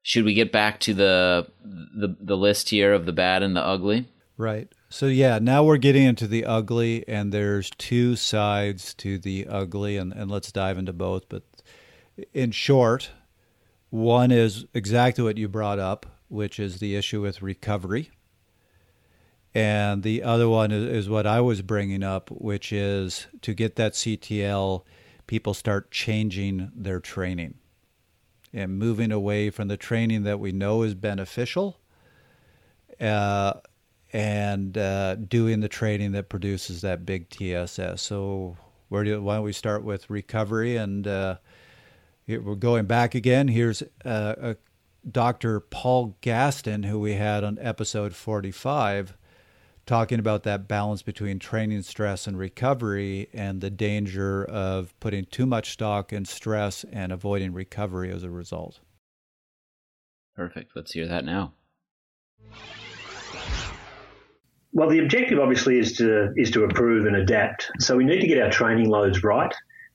[0.02, 3.64] should we get back to the the the list here of the bad and the
[3.64, 4.08] ugly?
[4.36, 4.72] Right.
[4.88, 9.96] So yeah, now we're getting into the ugly, and there's two sides to the ugly,
[9.96, 11.28] and, and let's dive into both.
[11.28, 11.42] But
[12.32, 13.10] in short,
[13.90, 18.10] one is exactly what you brought up, which is the issue with recovery.
[19.54, 23.76] And the other one is, is what I was bringing up, which is to get
[23.76, 24.82] that CTL,
[25.26, 27.59] people start changing their training
[28.52, 31.78] and moving away from the training that we know is beneficial
[33.00, 33.54] uh,
[34.12, 38.02] and uh, doing the training that produces that big TSS.
[38.02, 38.56] So,
[38.88, 40.76] where do, why don't we start with recovery?
[40.76, 41.36] And uh,
[42.26, 43.48] we're going back again.
[43.48, 44.54] Here's uh,
[45.08, 45.60] Dr.
[45.60, 49.16] Paul Gaston, who we had on episode 45
[49.86, 55.46] talking about that balance between training stress and recovery and the danger of putting too
[55.46, 58.80] much stock in stress and avoiding recovery as a result.
[60.36, 60.72] Perfect.
[60.74, 61.52] Let's hear that now.
[64.72, 67.70] Well, the objective obviously is to is to improve and adapt.
[67.80, 69.52] So we need to get our training loads right,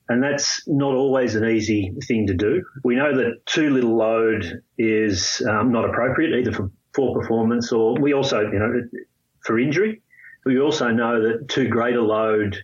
[0.09, 2.61] and that's not always an easy thing to do.
[2.83, 7.95] We know that too little load is um, not appropriate either for poor performance or
[7.99, 8.81] we also, you know,
[9.46, 10.02] for injury.
[10.46, 12.58] We also know that too great a load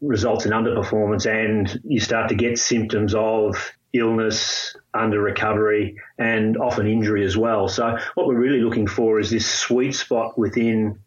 [0.00, 3.56] results in underperformance and you start to get symptoms of
[3.92, 7.68] illness, under recovery, and often injury as well.
[7.68, 10.98] So what we're really looking for is this sweet spot within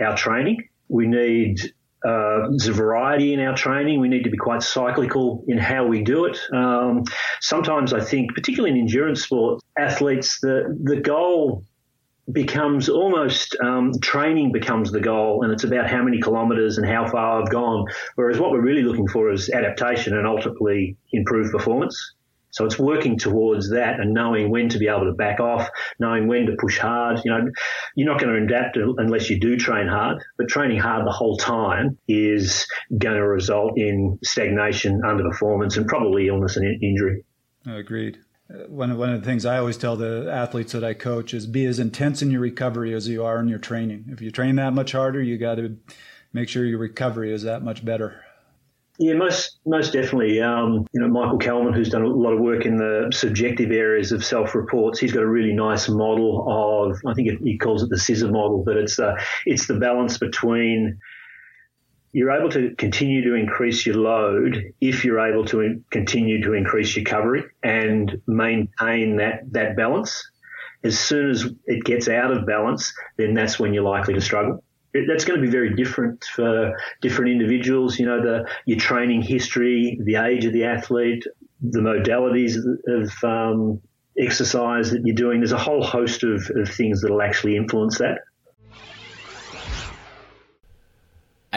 [0.00, 0.68] our training.
[0.88, 1.60] We need
[2.06, 3.98] uh, there's a variety in our training.
[3.98, 6.38] We need to be quite cyclical in how we do it.
[6.52, 7.04] Um,
[7.40, 11.64] sometimes I think, particularly in endurance sports, athletes, the, the goal
[12.30, 17.08] becomes almost um, training becomes the goal, and it's about how many kilometres and how
[17.08, 17.86] far I've gone.
[18.16, 22.14] Whereas what we're really looking for is adaptation and ultimately improved performance.
[22.50, 25.68] So it's working towards that and knowing when to be able to back off,
[26.00, 27.20] knowing when to push hard.
[27.24, 27.50] You know,
[27.94, 31.36] you're not going to adapt unless you do train hard, but training hard the whole
[31.36, 32.66] time is
[32.96, 37.24] going to result in stagnation, underperformance, and probably illness and injury.
[37.66, 38.18] Agreed.
[38.68, 41.46] One of, one of the things I always tell the athletes that I coach is
[41.46, 44.06] be as intense in your recovery as you are in your training.
[44.08, 45.76] If you train that much harder, you got to
[46.32, 48.24] make sure your recovery is that much better.
[49.00, 50.40] Yeah, most most definitely.
[50.40, 54.10] Um, you know, Michael Kellmann, who's done a lot of work in the subjective areas
[54.10, 56.98] of self-reports, he's got a really nice model of.
[57.06, 58.98] I think he calls it the scissor model, but it's
[59.46, 60.98] it's the balance between
[62.12, 66.54] you're able to continue to increase your load if you're able to in, continue to
[66.54, 70.30] increase your recovery and maintain that that balance.
[70.84, 74.62] As soon as it gets out of balance, then that's when you're likely to struggle
[75.06, 77.98] that's going to be very different for different individuals.
[77.98, 81.24] You know, the your training history, the age of the athlete,
[81.60, 82.56] the modalities
[82.86, 83.80] of um,
[84.18, 85.40] exercise that you're doing.
[85.40, 88.20] There's a whole host of, of things that will actually influence that.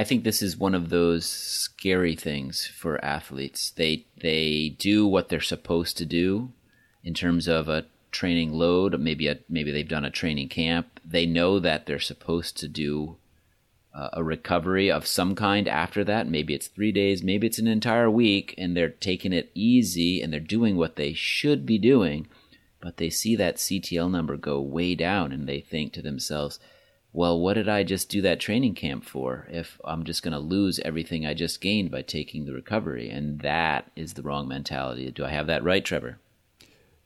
[0.01, 3.69] I think this is one of those scary things for athletes.
[3.69, 6.53] They they do what they're supposed to do
[7.03, 8.99] in terms of a training load.
[8.99, 10.99] Maybe a, maybe they've done a training camp.
[11.05, 13.17] They know that they're supposed to do
[13.93, 16.27] uh, a recovery of some kind after that.
[16.27, 20.33] Maybe it's three days, maybe it's an entire week, and they're taking it easy and
[20.33, 22.27] they're doing what they should be doing.
[22.81, 26.59] But they see that CTL number go way down and they think to themselves,
[27.13, 30.39] well, what did I just do that training camp for if I'm just going to
[30.39, 33.09] lose everything I just gained by taking the recovery?
[33.09, 35.11] And that is the wrong mentality.
[35.11, 36.19] Do I have that right, Trevor?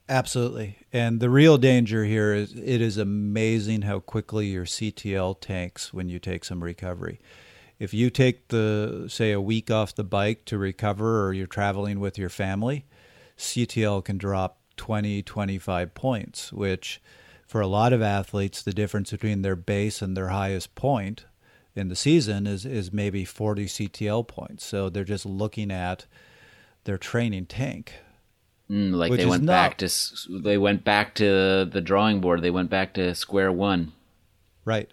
[0.08, 0.78] Absolutely.
[0.94, 6.10] And the real danger here is it is amazing how quickly your CTL tanks when
[6.10, 7.20] you take some recovery.
[7.80, 12.00] If you take the say a week off the bike to recover or you're traveling
[12.00, 12.86] with your family,
[13.38, 17.02] CTL can drop 20 25 points, which
[17.46, 21.26] for a lot of athletes the difference between their base and their highest point
[21.76, 24.66] in the season is is maybe 40 CTL points.
[24.66, 26.06] So they're just looking at
[26.86, 27.94] their training tank
[28.70, 29.52] Mm, like Which they went not...
[29.52, 29.90] back to
[30.30, 32.42] they went back to the drawing board.
[32.42, 33.94] They went back to square one.
[34.64, 34.90] Right,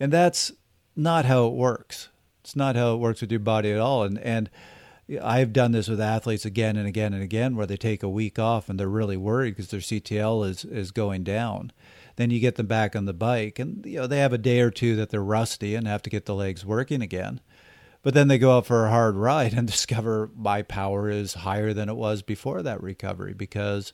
[0.00, 0.50] and that's
[0.96, 2.08] not how it works.
[2.42, 4.02] It's not how it works with your body at all.
[4.02, 4.50] And and
[5.22, 8.38] I've done this with athletes again and again and again, where they take a week
[8.38, 11.72] off and they're really worried because their CTL is is going down.
[12.16, 14.60] Then you get them back on the bike, and you know they have a day
[14.60, 17.40] or two that they're rusty and have to get the legs working again.
[18.02, 21.72] But then they go out for a hard ride and discover my power is higher
[21.72, 23.92] than it was before that recovery because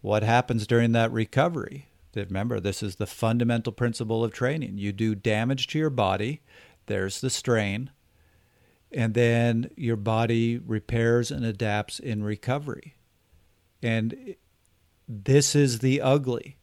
[0.00, 1.88] what happens during that recovery?
[2.14, 4.78] Remember, this is the fundamental principle of training.
[4.78, 6.40] You do damage to your body,
[6.86, 7.90] there's the strain,
[8.96, 12.94] and then your body repairs and adapts in recovery.
[13.82, 14.34] And
[15.06, 16.56] this is the ugly.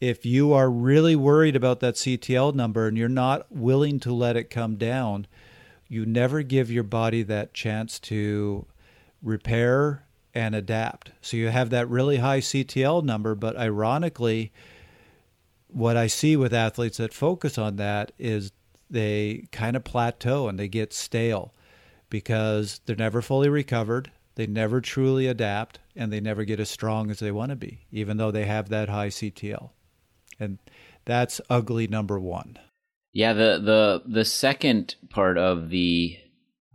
[0.00, 4.34] If you are really worried about that CTL number and you're not willing to let
[4.34, 5.26] it come down,
[5.86, 8.64] you never give your body that chance to
[9.22, 11.12] repair and adapt.
[11.20, 14.52] So you have that really high CTL number, but ironically,
[15.68, 18.52] what I see with athletes that focus on that is
[18.88, 21.52] they kind of plateau and they get stale
[22.14, 27.10] because they're never fully recovered, they never truly adapt, and they never get as strong
[27.10, 29.70] as they want to be, even though they have that high CTL.
[30.38, 30.60] And
[31.06, 32.56] that's ugly number one.
[33.12, 36.16] Yeah, the the the second part of the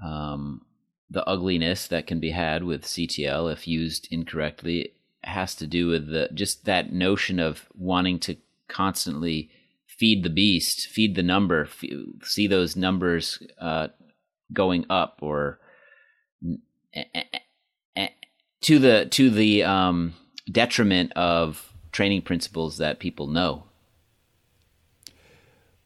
[0.03, 0.65] um,
[1.09, 4.91] the ugliness that can be had with CTL if used incorrectly
[5.23, 8.35] has to do with the just that notion of wanting to
[8.67, 9.49] constantly
[9.87, 11.89] feed the beast, feed the number, f-
[12.23, 13.87] see those numbers uh,
[14.53, 15.59] going up or
[18.61, 20.13] to the to the um,
[20.51, 23.63] detriment of training principles that people know.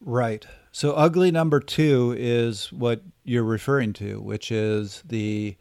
[0.00, 0.46] Right.
[0.70, 5.56] So, ugly number two is what you're referring to, which is the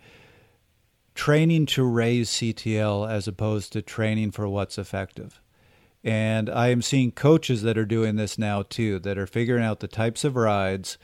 [1.15, 5.39] training to raise CTL as opposed to training for what's effective.
[6.03, 9.79] And I am seeing coaches that are doing this now too, that are figuring out
[9.79, 10.97] the types of rides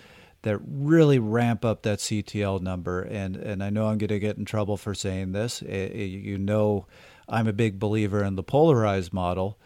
[0.43, 3.01] that really ramp up that CTL number.
[3.01, 5.61] And, and I know I'm going to get in trouble for saying this.
[5.61, 6.87] You know,
[7.27, 9.59] I'm a big believer in the polarized model.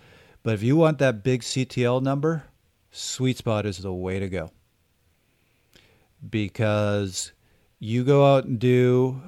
[0.43, 2.45] But if you want that big CTL number,
[2.91, 4.51] sweet spot is the way to go.
[6.29, 7.31] because
[7.79, 9.21] you go out and do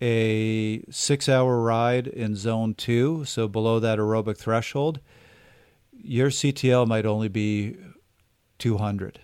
[0.00, 5.00] a six hour ride in zone two, so below that aerobic threshold,
[5.92, 7.76] your CTL might only be
[8.58, 9.20] 200,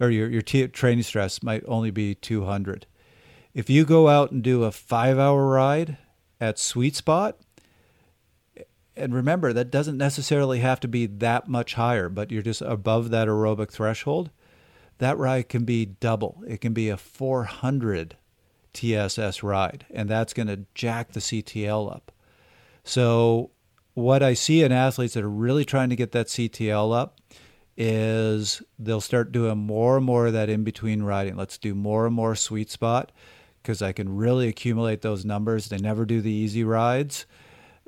[0.00, 2.86] or your, your t- training stress might only be 200.
[3.54, 5.96] If you go out and do a five hour ride
[6.40, 7.38] at sweet spot,
[8.96, 13.10] and remember, that doesn't necessarily have to be that much higher, but you're just above
[13.10, 14.30] that aerobic threshold.
[14.98, 16.42] That ride can be double.
[16.48, 18.16] It can be a 400
[18.72, 22.12] TSS ride, and that's going to jack the CTL up.
[22.84, 23.50] So,
[23.94, 27.20] what I see in athletes that are really trying to get that CTL up
[27.76, 31.36] is they'll start doing more and more of that in between riding.
[31.36, 33.12] Let's do more and more sweet spot
[33.62, 35.68] because I can really accumulate those numbers.
[35.68, 37.26] They never do the easy rides.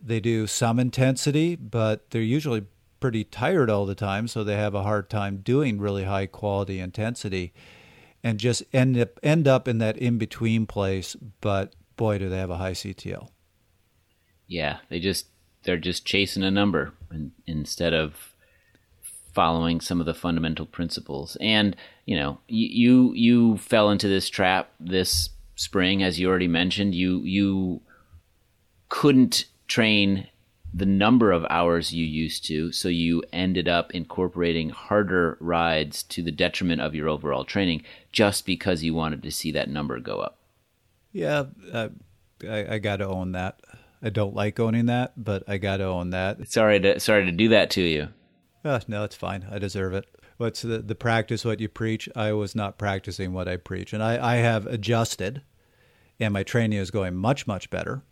[0.01, 2.65] They do some intensity, but they're usually
[3.01, 6.81] pretty tired all the time, so they have a hard time doing really high quality
[6.81, 7.53] intensity
[8.23, 12.39] and just end up end up in that in between place, but boy do they
[12.39, 13.29] have a high CTL.
[14.47, 15.27] Yeah, they just
[15.63, 16.95] they're just chasing a number
[17.47, 18.35] instead of
[19.39, 21.37] following some of the fundamental principles.
[21.41, 21.77] And,
[22.07, 26.93] you know, you you fell into this trap this spring as you already mentioned.
[26.97, 27.81] You you
[28.89, 30.27] couldn't train
[30.75, 36.21] the number of hours you used to, so you ended up incorporating harder rides to
[36.21, 40.19] the detriment of your overall training just because you wanted to see that number go
[40.19, 40.39] up.
[41.13, 41.91] Yeah, uh,
[42.43, 43.61] I, I got to own that.
[44.03, 46.51] I don't like owning that, but I got to own that.
[46.51, 48.09] Sorry to sorry to do that to you.
[48.65, 49.47] Uh, no, it's fine.
[49.51, 50.05] I deserve it.
[50.37, 52.09] What's the, the practice what you preach?
[52.15, 55.43] I was not practicing what I preach, and I, I have adjusted,
[56.21, 58.03] and my training is going much much better.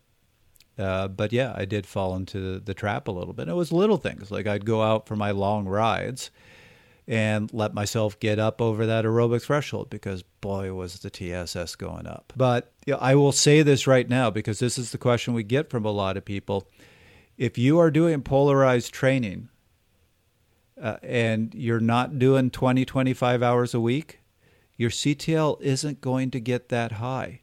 [0.79, 3.49] Uh, but yeah, I did fall into the trap a little bit.
[3.49, 6.31] It was little things like I'd go out for my long rides
[7.09, 12.07] and let myself get up over that aerobic threshold because boy was the TSS going
[12.07, 12.33] up.
[12.37, 15.45] But you know, I will say this right now because this is the question we
[15.45, 16.69] get from a lot of people.
[17.39, 19.49] If you are doing polarized training
[20.81, 24.21] uh, and you're not doing 20 25 hours a week,
[24.77, 27.41] your CTL isn't going to get that high.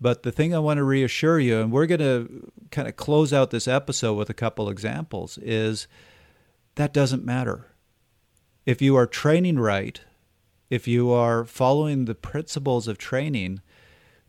[0.00, 3.32] But the thing I want to reassure you, and we're going to kind of close
[3.32, 5.86] out this episode with a couple examples, is
[6.74, 7.68] that doesn't matter.
[8.66, 10.00] If you are training right,
[10.70, 13.60] if you are following the principles of training,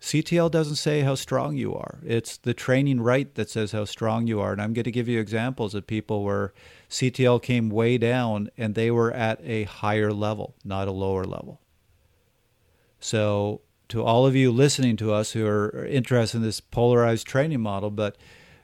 [0.02, 2.00] CTL doesn't say how strong you are.
[2.06, 4.52] It's the training right that says how strong you are.
[4.52, 6.54] And I'm going to give you examples of people where
[6.96, 11.60] CTL came way down and they were at a higher level, not a lower level.
[13.02, 17.60] So to all of you listening to us who are interested in this polarized training
[17.60, 18.16] model, but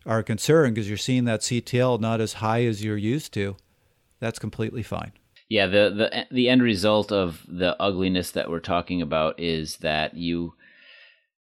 [0.06, 3.58] are concerned because you're seeing that CTL not as high as you're used to,
[4.22, 5.12] that's completely fine.
[5.50, 10.16] Yeah, the the the end result of the ugliness that we're talking about is that
[10.16, 10.54] you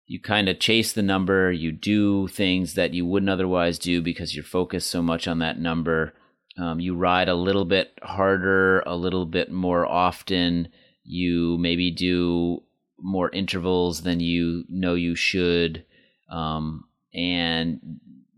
[0.07, 4.35] you kind of chase the number, you do things that you wouldn't otherwise do because
[4.35, 6.13] you're focused so much on that number.
[6.57, 10.69] Um, you ride a little bit harder, a little bit more often.
[11.05, 12.63] You maybe do
[12.99, 15.85] more intervals than you know you should,
[16.31, 17.81] um, and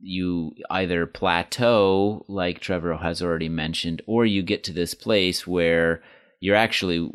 [0.00, 6.02] you either plateau, like Trevor has already mentioned, or you get to this place where
[6.40, 7.10] you're actually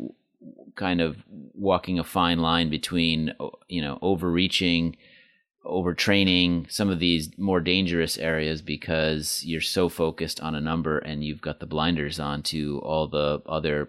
[0.74, 1.16] kind of
[1.54, 3.34] walking a fine line between,
[3.68, 4.96] you know, overreaching,
[5.64, 11.24] overtraining some of these more dangerous areas because you're so focused on a number and
[11.24, 13.88] you've got the blinders on to all the other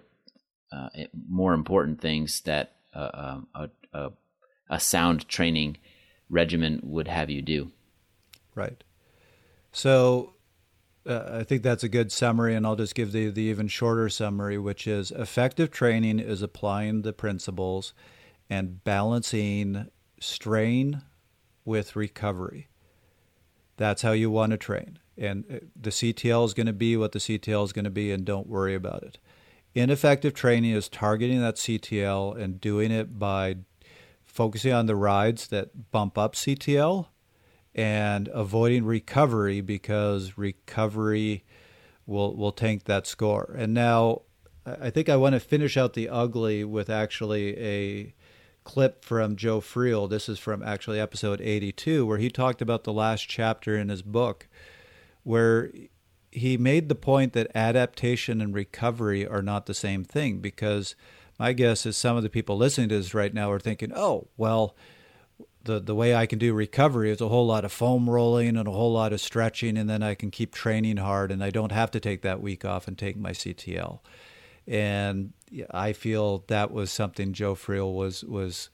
[0.72, 0.90] uh,
[1.30, 4.12] more important things that uh, a, a,
[4.70, 5.78] a sound training
[6.30, 7.72] regimen would have you do.
[8.56, 8.84] Right.
[9.72, 10.34] So
[11.06, 14.10] uh, I think that's a good summary, and I'll just give the, the even shorter
[14.10, 17.94] summary, which is effective training is applying the principles
[18.50, 19.88] and balancing
[20.20, 21.02] strain
[21.66, 22.68] with recovery.
[23.78, 25.00] That's how you want to train.
[25.18, 28.12] And uh, the CTL is going to be what the CTL is going to be,
[28.12, 29.18] and don't worry about it.
[29.76, 33.58] Ineffective training is targeting that CTL and doing it by
[34.24, 37.08] focusing on the rides that bump up CTL
[37.76, 41.44] and avoiding recovery because recovery
[42.06, 43.56] will will tank that score.
[43.58, 44.22] And now
[44.66, 48.14] I think I want to finish out the ugly with actually a
[48.64, 50.10] clip from Joe Friel.
[50.10, 54.02] This is from actually episode 82 where he talked about the last chapter in his
[54.02, 54.48] book
[55.24, 55.72] where
[56.32, 60.96] he made the point that adaptation and recovery are not the same thing because
[61.40, 64.28] my guess is some of the people listening to this right now are thinking, "Oh,
[64.38, 64.76] well,
[65.64, 68.68] the the way I can do recovery is a whole lot of foam rolling and
[68.68, 71.72] a whole lot of stretching, and then I can keep training hard, and I don't
[71.72, 74.02] have to take that week off and take my CTL."
[74.68, 75.34] And
[75.72, 78.70] I feel that was something Joe Friel was was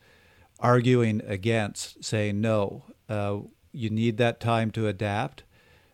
[0.59, 3.39] arguing against, saying no, uh,
[3.71, 5.43] you need that time to adapt.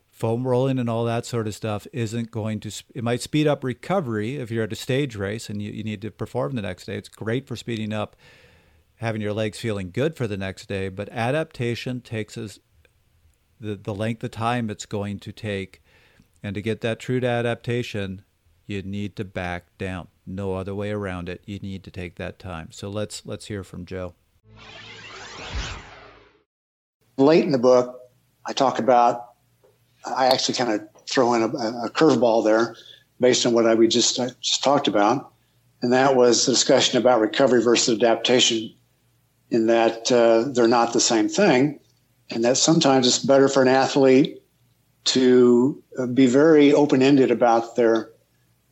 [0.09, 2.71] Foam rolling and all that sort of stuff isn't going to.
[2.93, 6.01] It might speed up recovery if you're at a stage race and you, you need
[6.03, 6.95] to perform the next day.
[6.95, 8.15] It's great for speeding up,
[8.95, 10.87] having your legs feeling good for the next day.
[10.87, 12.59] But adaptation takes us
[13.59, 15.81] the the length of time it's going to take,
[16.41, 18.23] and to get that true to adaptation,
[18.67, 20.07] you need to back down.
[20.25, 21.41] No other way around it.
[21.45, 22.69] You need to take that time.
[22.71, 24.13] So let's let's hear from Joe.
[27.17, 28.01] Late in the book,
[28.45, 29.29] I talk about,
[30.05, 32.75] I actually kind of throw in a, a curveball there
[33.21, 35.31] based on what I, we just, just talked about.
[35.81, 38.73] And that was the discussion about recovery versus adaptation,
[39.49, 41.79] in that uh, they're not the same thing.
[42.31, 44.41] And that sometimes it's better for an athlete
[45.05, 48.09] to uh, be very open ended about their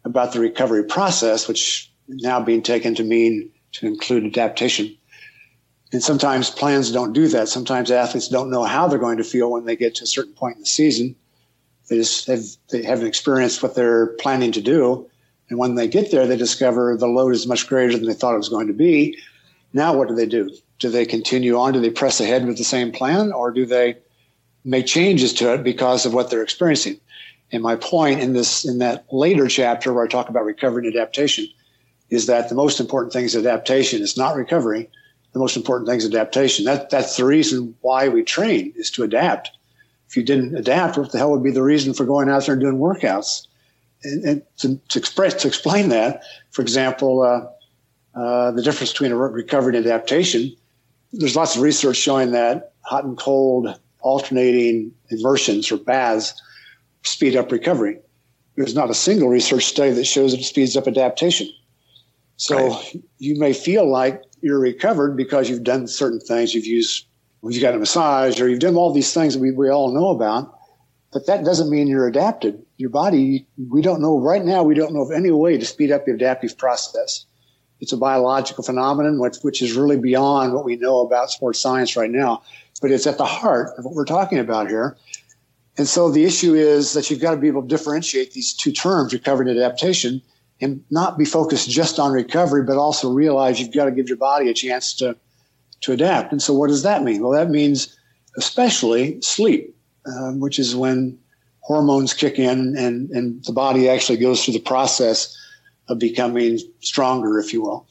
[0.06, 4.96] about the recovery process, which now being taken to mean to include adaptation.
[5.92, 7.48] And sometimes plans don't do that.
[7.50, 10.34] Sometimes athletes don't know how they're going to feel when they get to a certain
[10.34, 11.16] point in the season.
[11.88, 15.10] They just have, they haven't experienced what they're planning to do.
[15.50, 18.34] And when they get there, they discover the load is much greater than they thought
[18.34, 19.18] it was going to be.
[19.74, 20.56] Now, what do they do?
[20.80, 21.74] Do they continue on?
[21.74, 23.98] Do they press ahead with the same plan or do they
[24.66, 27.00] make changes to it because of what they're experiencing?
[27.54, 30.96] And my point in this, in that later chapter where I talk about recovery and
[30.96, 31.48] adaptation
[32.10, 34.02] is that the most important thing is adaptation.
[34.02, 34.90] It's not recovery
[35.34, 36.66] the most important thing is adaptation.
[36.66, 39.52] That that's the reason why we train is to adapt.
[40.08, 42.54] If you didn't adapt, what the hell would be the reason for going out there
[42.54, 43.48] and doing workouts?
[44.04, 49.12] And, and to, to, express to explain that, for example, uh, uh, the difference between
[49.12, 50.56] a recovery and adaptation.
[51.14, 56.40] There's lots of research showing that hot and cold alternating immersions or baths
[57.04, 58.00] speed up recovery.
[58.56, 61.50] There's not a single research study that shows it speeds up adaptation.
[62.38, 63.04] So right.
[63.20, 66.54] you may feel like you're recovered because you've done certain things.
[66.54, 67.06] You've used,
[67.44, 70.10] you've got a massage or you've done all these things that we, we all know
[70.10, 70.58] about.
[71.12, 72.66] But that doesn't mean you're adapted.
[72.78, 75.92] Your body, we don't know right now, we don't know of any way to speed
[75.92, 77.26] up the adaptive process.
[77.80, 81.96] It's a biological phenomenon, which, which is really beyond what we know about sports science
[81.96, 82.42] right now.
[82.82, 84.98] But it's at the heart of what we're talking about here.
[85.78, 88.72] And so the issue is that you've got to be able to differentiate these two
[88.72, 90.22] terms, recovery and adaptation,
[90.62, 94.18] and not be focused just on recovery, but also realize you've got to give your
[94.18, 95.16] body a chance to,
[95.82, 96.32] to adapt.
[96.32, 97.22] And so what does that mean?
[97.22, 97.98] Well, that means
[98.38, 99.76] especially sleep,
[100.06, 101.18] um, which is when
[101.62, 105.36] hormones kick in and, and the body actually goes through the process
[105.88, 107.88] of becoming stronger, if you will.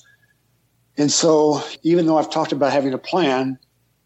[0.97, 3.59] And so even though I've talked about having a plan,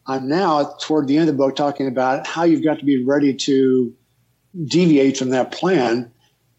[0.06, 3.04] I'm now toward the end of the book talking about how you've got to be
[3.04, 3.94] ready to
[4.64, 6.12] deviate from that plan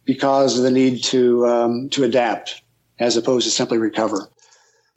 [0.06, 2.62] because of the need to um, to adapt
[3.00, 4.30] as opposed to simply recover.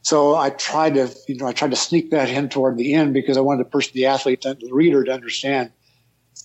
[0.02, 3.12] So I tried to, you know, I tried to sneak that in toward the end
[3.12, 5.72] because I wanted the person, the athlete, the reader to understand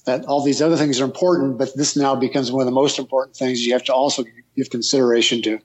[0.05, 2.99] that all these other things are important, but this now becomes one of the most
[2.99, 3.65] important things.
[3.65, 4.23] You have to also
[4.55, 5.59] give consideration to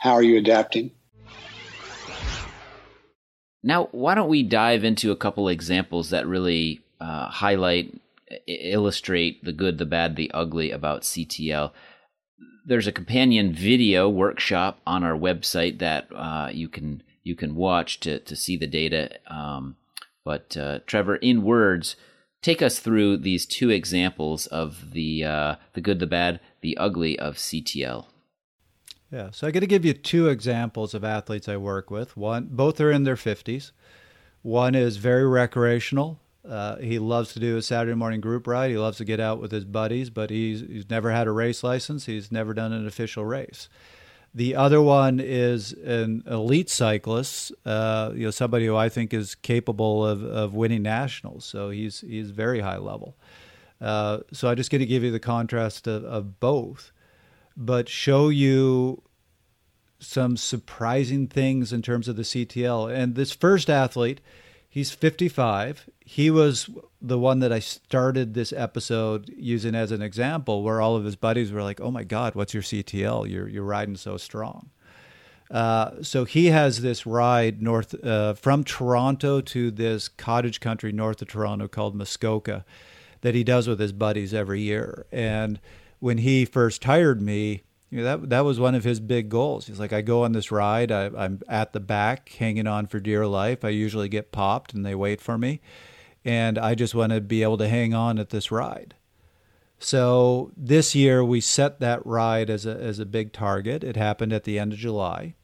[0.00, 0.90] how are you adapting.
[3.62, 8.00] Now, why don't we dive into a couple examples that really uh, highlight,
[8.46, 11.72] illustrate the good, the bad, the ugly about CTL
[12.68, 17.98] there's a companion video workshop on our website that uh, you can you can watch
[18.00, 19.10] to to see the data.
[19.26, 19.76] Um,
[20.22, 21.96] but uh, Trevor, in words,
[22.42, 27.18] take us through these two examples of the uh, the good, the bad, the ugly
[27.18, 28.04] of CTL.
[29.10, 32.16] Yeah, so I got to give you two examples of athletes I work with.
[32.16, 33.72] One, both are in their fifties.
[34.42, 38.70] One is very recreational, uh, he loves to do a Saturday morning group ride.
[38.70, 41.62] He loves to get out with his buddies, but he's, he's never had a race
[41.62, 42.06] license.
[42.06, 43.68] He's never done an official race.
[44.34, 49.34] The other one is an elite cyclist, uh, you know, somebody who I think is
[49.34, 51.44] capable of, of winning nationals.
[51.44, 53.16] So he's he's very high level.
[53.80, 56.92] Uh, so I just get to give you the contrast of, of both,
[57.58, 59.02] but show you
[59.98, 62.90] some surprising things in terms of the CTL.
[62.90, 64.20] And this first athlete,
[64.70, 65.88] He's 55.
[66.04, 66.68] He was
[67.00, 71.16] the one that I started this episode using as an example, where all of his
[71.16, 73.28] buddies were like, "Oh my God, what's your CTL?
[73.28, 74.70] You're you're riding so strong."
[75.50, 81.22] Uh, so he has this ride north uh, from Toronto to this cottage country north
[81.22, 82.66] of Toronto called Muskoka
[83.22, 85.06] that he does with his buddies every year.
[85.10, 85.58] And
[86.00, 89.66] when he first hired me, you know, that that was one of his big goals.
[89.66, 90.92] He's like, I go on this ride.
[90.92, 93.64] I, I'm at the back, hanging on for dear life.
[93.64, 95.60] I usually get popped, and they wait for me,
[96.24, 98.94] and I just want to be able to hang on at this ride.
[99.78, 103.82] So this year we set that ride as a as a big target.
[103.82, 105.34] It happened at the end of July.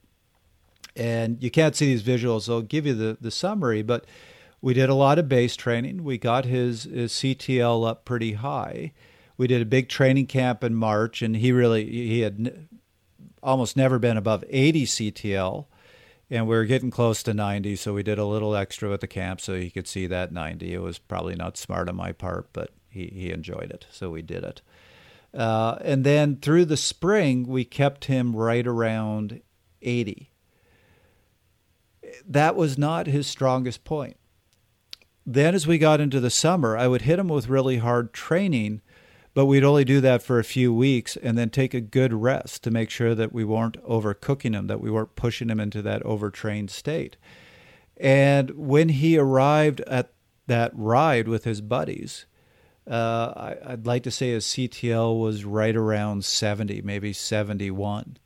[0.95, 4.05] And you can't see these visuals, so I'll give you the, the summary, but
[4.61, 6.03] we did a lot of base training.
[6.03, 8.93] We got his, his CTL up pretty high.
[9.37, 12.67] We did a big training camp in March, and he really he had
[13.43, 15.65] almost never been above 80 CTL,
[16.29, 17.75] and we were getting close to 90.
[17.75, 20.73] So we did a little extra at the camp so he could see that 90.
[20.73, 24.21] It was probably not smart on my part, but he, he enjoyed it, so we
[24.21, 24.61] did it.
[25.33, 29.41] Uh, and then through the spring, we kept him right around
[29.81, 30.31] 80.
[32.25, 34.15] That was not his strongest point.
[35.25, 38.81] Then, as we got into the summer, I would hit him with really hard training,
[39.35, 42.63] but we'd only do that for a few weeks and then take a good rest
[42.63, 46.01] to make sure that we weren't overcooking him, that we weren't pushing him into that
[46.03, 47.17] overtrained state.
[47.97, 50.13] And when he arrived at
[50.47, 52.25] that ride with his buddies,
[52.89, 58.17] uh, I, would like to say his CTL was right around 70, maybe 71,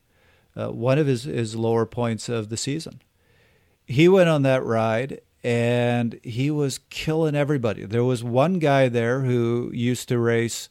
[0.56, 3.02] uh, one of his, his lower points of the season.
[3.88, 7.86] He went on that ride and he was killing everybody.
[7.86, 10.70] There was one guy there who used to race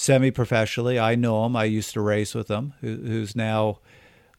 [0.00, 0.98] semi professionally.
[0.98, 3.80] I know him, I used to race with him, who, who's now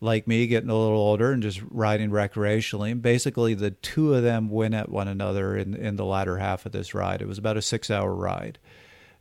[0.03, 2.91] like me, getting a little older and just riding recreationally.
[2.91, 6.65] And basically, the two of them went at one another in, in the latter half
[6.65, 7.21] of this ride.
[7.21, 8.57] It was about a six hour ride.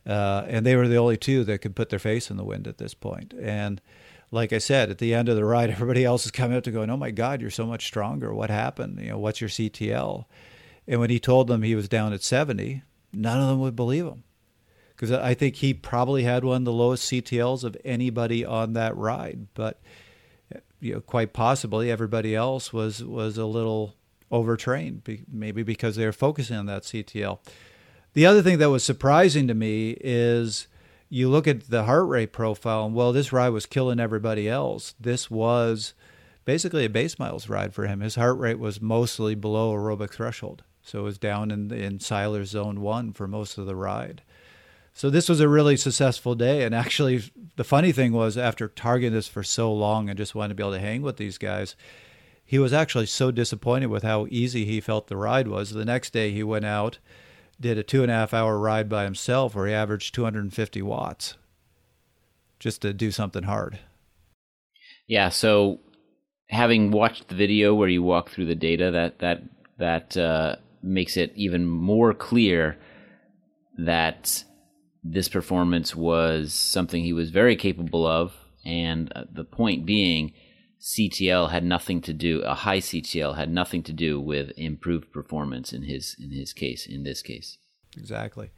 [0.03, 2.67] Uh, and they were the only two that could put their face in the wind
[2.67, 3.35] at this point.
[3.39, 3.79] And
[4.31, 6.71] like I said, at the end of the ride, everybody else is coming up to
[6.71, 8.33] going, "Oh my God, you're so much stronger.
[8.33, 8.99] What happened?
[8.99, 10.25] You know, what's your CTL?"
[10.87, 12.81] And when he told them he was down at 70,
[13.13, 14.23] none of them would believe him
[15.01, 18.95] because I think he probably had one of the lowest CTLs of anybody on that
[18.95, 19.47] ride.
[19.55, 19.81] But
[20.79, 23.95] you know, quite possibly everybody else was was a little
[24.31, 27.39] overtrained, maybe because they were focusing on that CTL.
[28.13, 30.67] The other thing that was surprising to me is
[31.09, 34.93] you look at the heart rate profile, and well, this ride was killing everybody else.
[34.99, 35.95] This was
[36.45, 38.01] basically a base miles ride for him.
[38.01, 42.51] His heart rate was mostly below aerobic threshold, so it was down in in Seiler's
[42.51, 44.21] zone one for most of the ride.
[44.93, 46.63] So this was a really successful day.
[46.63, 47.23] And actually,
[47.55, 50.63] the funny thing was, after targeting this for so long and just wanted to be
[50.63, 51.75] able to hang with these guys,
[52.43, 55.71] he was actually so disappointed with how easy he felt the ride was.
[55.71, 56.99] The next day, he went out,
[57.59, 61.37] did a two and a half hour ride by himself where he averaged 250 watts
[62.59, 63.79] just to do something hard.
[65.07, 65.29] Yeah.
[65.29, 65.79] So
[66.49, 69.43] having watched the video where you walk through the data, that, that,
[69.77, 72.77] that uh, makes it even more clear
[73.77, 74.43] that
[75.03, 78.33] this performance was something he was very capable of,
[78.63, 80.33] and uh, the point being,
[80.79, 82.41] CTL had nothing to do.
[82.41, 86.87] A high CTL had nothing to do with improved performance in his in his case.
[86.87, 87.57] In this case,
[87.95, 88.51] exactly.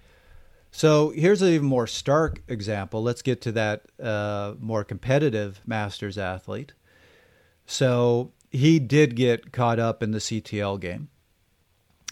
[0.72, 3.04] So here's an even more stark example.
[3.04, 6.74] Let's get to that uh, more competitive Masters athlete.
[7.66, 11.10] So he did get caught up in the CTL game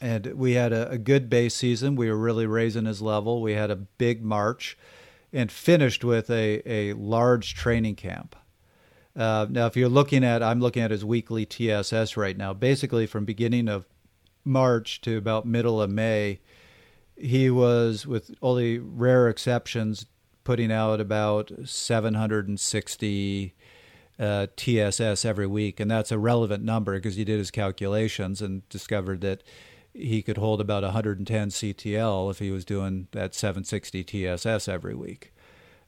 [0.02, 1.96] and we had a, a, good base season.
[1.96, 3.42] We were really raising his level.
[3.42, 4.78] We had a big March,
[5.32, 8.36] and finished with a a large training camp.
[9.16, 12.54] Uh, now, if you're looking at, I'm looking at his weekly TSS right now.
[12.54, 13.86] Basically, from beginning of
[14.44, 16.40] March to about middle of May,
[17.16, 20.06] he was, with only rare exceptions,
[20.44, 23.54] putting out about 760
[24.18, 28.68] uh, TSS every week, and that's a relevant number because he did his calculations and
[28.70, 29.44] discovered that
[29.94, 35.34] he could hold about 110 CTL if he was doing that 760 TSS every week.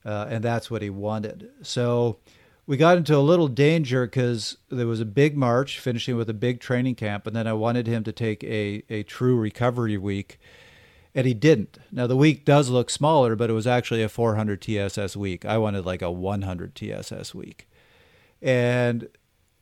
[0.06, 1.50] Uh, and that's what he wanted.
[1.62, 2.18] So
[2.66, 6.34] we got into a little danger because there was a big march finishing with a
[6.34, 10.40] big training camp, and then I wanted him to take a, a true recovery week,
[11.16, 11.78] and he didn't.
[11.92, 15.46] Now, the week does look smaller, but it was actually a 400 TSS week.
[15.46, 17.68] I wanted like a 100 TSS week.
[18.42, 19.08] And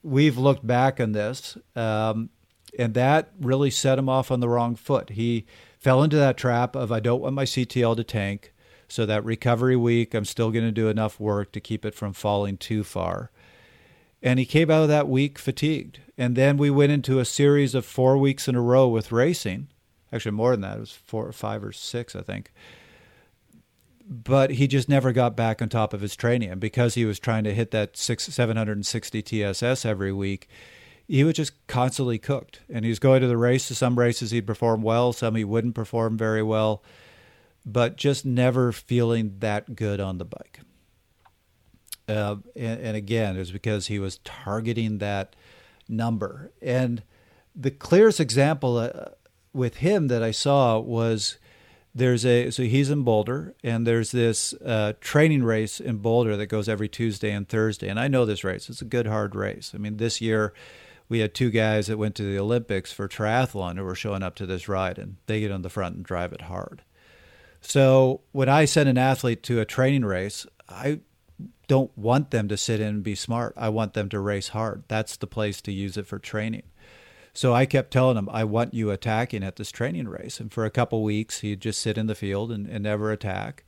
[0.03, 1.57] we've looked back on this.
[1.75, 2.29] Um,
[2.77, 5.11] and that really set him off on the wrong foot.
[5.11, 5.45] He
[5.77, 8.53] fell into that trap of I don't want my CTL to tank,
[8.87, 12.13] so that recovery week I'm still going to do enough work to keep it from
[12.13, 13.31] falling too far.
[14.21, 15.99] And he came out of that week fatigued.
[16.17, 19.69] And then we went into a series of four weeks in a row with racing.
[20.13, 20.77] Actually, more than that.
[20.77, 22.51] It was four or five or six, I think.
[24.07, 26.51] But he just never got back on top of his training.
[26.51, 30.47] And because he was trying to hit that six, 760 TSS every week,
[31.11, 32.61] he was just constantly cooked.
[32.69, 33.77] And he was going to the races.
[33.77, 36.81] Some races he'd perform well, some he wouldn't perform very well,
[37.65, 40.61] but just never feeling that good on the bike.
[42.07, 45.35] Uh, and, and again, it was because he was targeting that
[45.89, 46.53] number.
[46.61, 47.03] And
[47.53, 49.09] the clearest example uh,
[49.51, 51.37] with him that I saw was
[51.93, 56.47] there's a so he's in Boulder, and there's this uh, training race in Boulder that
[56.47, 57.89] goes every Tuesday and Thursday.
[57.89, 59.73] And I know this race; it's a good hard race.
[59.75, 60.53] I mean, this year
[61.11, 64.33] we had two guys that went to the Olympics for triathlon who were showing up
[64.35, 66.83] to this ride, and they get on the front and drive it hard.
[67.59, 71.01] So when I send an athlete to a training race, I
[71.67, 73.53] don't want them to sit in and be smart.
[73.57, 74.85] I want them to race hard.
[74.87, 76.63] That's the place to use it for training.
[77.33, 80.39] So I kept telling him, I want you attacking at this training race.
[80.39, 83.65] And for a couple weeks, he'd just sit in the field and, and never attack.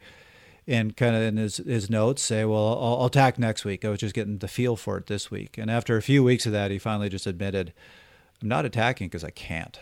[0.65, 3.83] And kind of in his, his notes say, Well, I'll, I'll attack next week.
[3.83, 5.57] I was just getting the feel for it this week.
[5.57, 7.73] And after a few weeks of that, he finally just admitted,
[8.41, 9.79] I'm not attacking because I can't.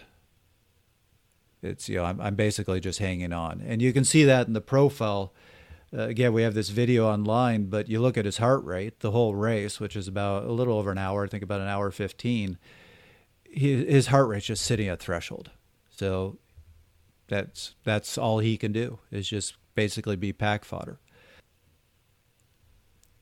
[1.62, 3.64] It's, you know, I'm, I'm basically just hanging on.
[3.66, 5.34] And you can see that in the profile.
[5.96, 9.12] Uh, again, we have this video online, but you look at his heart rate, the
[9.12, 11.92] whole race, which is about a little over an hour, I think about an hour
[11.92, 12.58] 15
[13.52, 15.52] his heart rate's just sitting at threshold.
[15.90, 16.38] So
[17.28, 21.00] that's that's all he can do is just basically be pack fodder.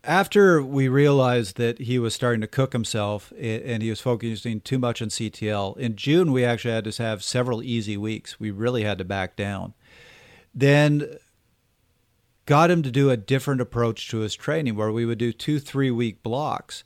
[0.03, 4.79] After we realized that he was starting to cook himself and he was focusing too
[4.79, 8.39] much on CTL, in June we actually had to have several easy weeks.
[8.39, 9.73] We really had to back down.
[10.55, 11.17] Then
[12.45, 15.59] got him to do a different approach to his training where we would do two,
[15.59, 16.83] three week blocks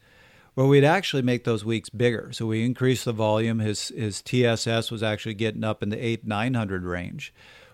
[0.55, 2.31] where we'd actually make those weeks bigger.
[2.31, 3.59] So we increased the volume.
[3.59, 7.33] His his TSS was actually getting up in the eight nine hundred range.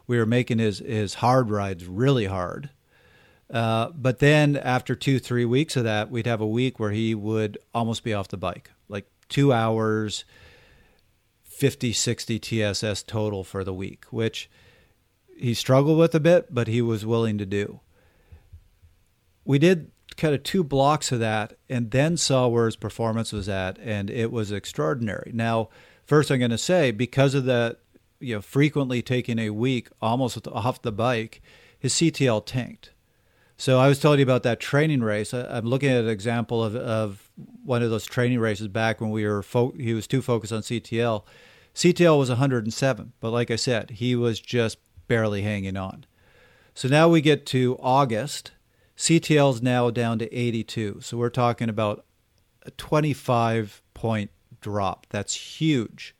[0.09, 2.71] We were making his his hard rides really hard.
[3.47, 7.13] Uh, but then after two three weeks of that, we'd have a week where he
[7.13, 10.25] would almost be off the bike, like two hours,
[11.43, 14.49] 50 60 TSS total for the week, which
[15.37, 17.79] he struggled with a bit, but he was willing to do.
[19.45, 23.47] We did kind of two blocks of that and then saw where his performance was
[23.47, 25.29] at, and it was extraordinary.
[25.35, 25.69] Now,
[26.03, 27.81] first, I'm going to say because of that,
[28.19, 31.41] you know, frequently taking a week almost off the bike,
[31.77, 32.91] his CTL tanked.
[33.57, 35.33] So I was telling you about that training race.
[35.33, 37.29] I'm looking at an example of, of
[37.63, 40.61] one of those training races back when we were fo- he was too focused on
[40.61, 41.23] CTL.
[41.75, 44.77] CTL was 107, but like I said, he was just
[45.07, 46.05] barely hanging on.
[46.73, 48.51] So now we get to August,
[48.95, 50.99] CTL is now down to 82.
[51.01, 52.05] So we're talking about
[52.63, 54.31] a 25 point
[54.61, 55.05] drop.
[55.09, 56.15] That's huge.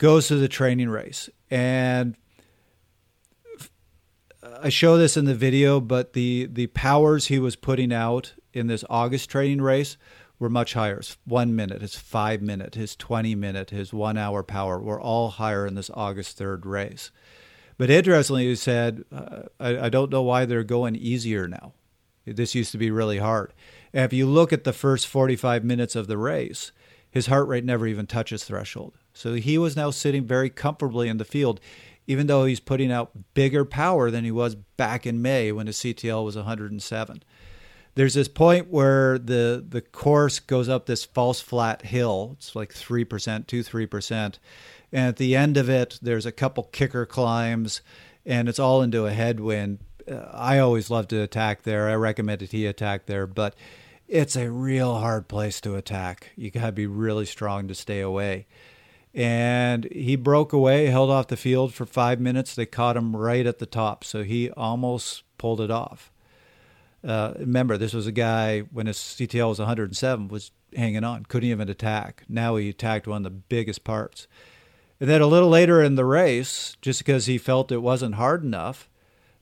[0.00, 1.28] Goes to the training race.
[1.50, 2.16] And
[4.62, 8.66] I show this in the video, but the, the powers he was putting out in
[8.66, 9.98] this August training race
[10.38, 10.96] were much higher.
[10.96, 15.28] His one minute, his five minute, his 20 minute, his one hour power were all
[15.28, 17.10] higher in this August 3rd race.
[17.76, 21.74] But interestingly, he said, uh, I, I don't know why they're going easier now.
[22.24, 23.52] This used to be really hard.
[23.92, 26.72] And if you look at the first 45 minutes of the race,
[27.10, 28.94] his heart rate never even touches threshold.
[29.20, 31.60] So he was now sitting very comfortably in the field,
[32.06, 35.76] even though he's putting out bigger power than he was back in May when his
[35.76, 37.22] CTL was 107.
[37.96, 42.36] There's this point where the the course goes up this false flat hill.
[42.38, 44.38] It's like three percent, two three percent,
[44.90, 47.82] and at the end of it, there's a couple kicker climbs,
[48.24, 49.80] and it's all into a headwind.
[50.10, 51.90] Uh, I always love to attack there.
[51.90, 53.54] I recommend that he attack there, but
[54.08, 56.30] it's a real hard place to attack.
[56.36, 58.46] You got to be really strong to stay away.
[59.12, 62.54] And he broke away, held off the field for five minutes.
[62.54, 66.12] They caught him right at the top, so he almost pulled it off.
[67.02, 71.48] Uh, remember, this was a guy when his CTL was 107 was hanging on, couldn't
[71.48, 72.24] even attack.
[72.28, 74.28] Now he attacked one of the biggest parts.
[75.00, 78.44] And then a little later in the race, just because he felt it wasn't hard
[78.44, 78.88] enough,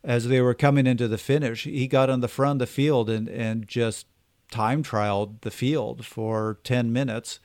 [0.05, 3.11] as they were coming into the finish, he got on the front of the field
[3.11, 4.07] and, and just
[4.51, 7.41] time trialed the field for 10 minutes.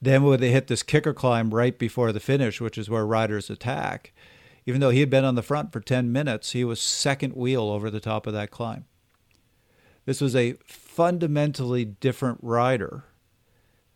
[0.00, 3.50] Then when they hit this kicker climb right before the finish, which is where riders
[3.50, 4.12] attack,
[4.66, 7.62] even though he had been on the front for 10 minutes, he was second wheel
[7.62, 8.84] over the top of that climb.
[10.04, 13.04] This was a fundamentally different rider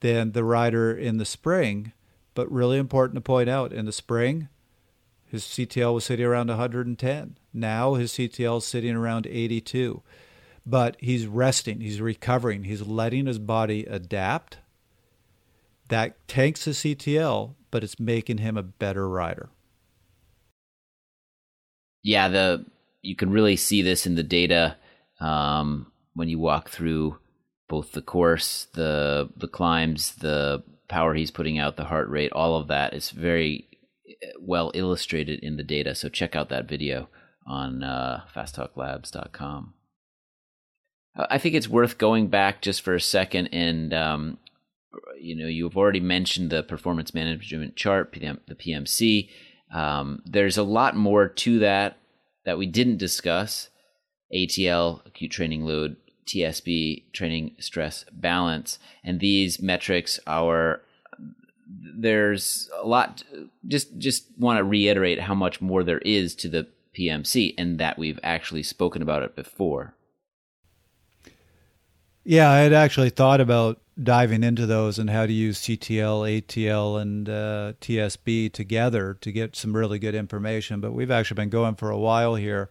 [0.00, 1.92] than the rider in the spring
[2.34, 4.48] but really important to point out in the spring,
[5.26, 7.36] his CTL was sitting around 110.
[7.52, 10.02] Now his CTL is sitting around 82.
[10.66, 14.58] But he's resting, he's recovering, he's letting his body adapt.
[15.90, 19.50] That tanks his CTL, but it's making him a better rider.
[22.02, 22.64] Yeah, the
[23.02, 24.76] you can really see this in the data
[25.20, 27.18] um, when you walk through
[27.68, 32.56] both the course, the the climbs, the power he's putting out, the heart rate, all
[32.56, 33.68] of that is very
[34.08, 35.94] eh, well illustrated in the data.
[35.94, 37.08] So check out that video
[37.46, 39.74] on uh, fasttalklabs.com.
[41.16, 44.38] I think it's worth going back just for a second and um,
[45.18, 49.28] you know you've already mentioned the performance management chart, PM, the PMC.
[49.72, 51.96] Um, there's a lot more to that
[52.44, 53.68] that we didn't discuss.
[54.34, 55.96] ATL, acute training load,
[56.26, 60.82] TSB, training stress balance, and these metrics are
[61.68, 63.22] there's a lot
[63.66, 66.66] just just want to reiterate how much more there is to the
[66.98, 69.94] PMC and that we've actually spoken about it before.
[72.24, 77.00] Yeah, I had actually thought about diving into those and how to use CTL, ATL,
[77.00, 80.80] and uh, TSB together to get some really good information.
[80.80, 82.70] But we've actually been going for a while here.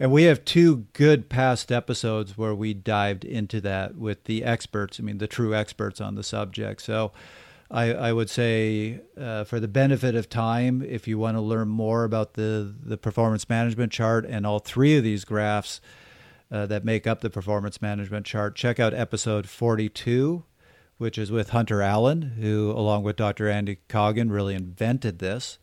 [0.00, 4.98] And we have two good past episodes where we dived into that with the experts,
[4.98, 6.82] I mean, the true experts on the subject.
[6.82, 7.12] So
[7.70, 11.68] I, I would say, uh, for the benefit of time, if you want to learn
[11.68, 15.80] more about the, the performance management chart and all three of these graphs
[16.50, 20.42] uh, that make up the performance management chart, check out episode 42
[20.98, 23.48] which is with Hunter Allen, who, along with Dr.
[23.48, 25.58] Andy Coggan, really invented this.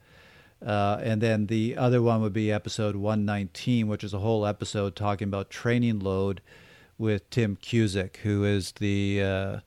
[0.65, 4.95] Uh, and then the other one would be episode 119, which is a whole episode
[4.95, 6.41] talking about training load
[6.97, 9.59] with Tim Cusick, who is the uh,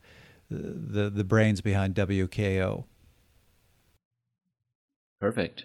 [0.49, 2.85] the the brains behind WKO.
[5.21, 5.65] Perfect.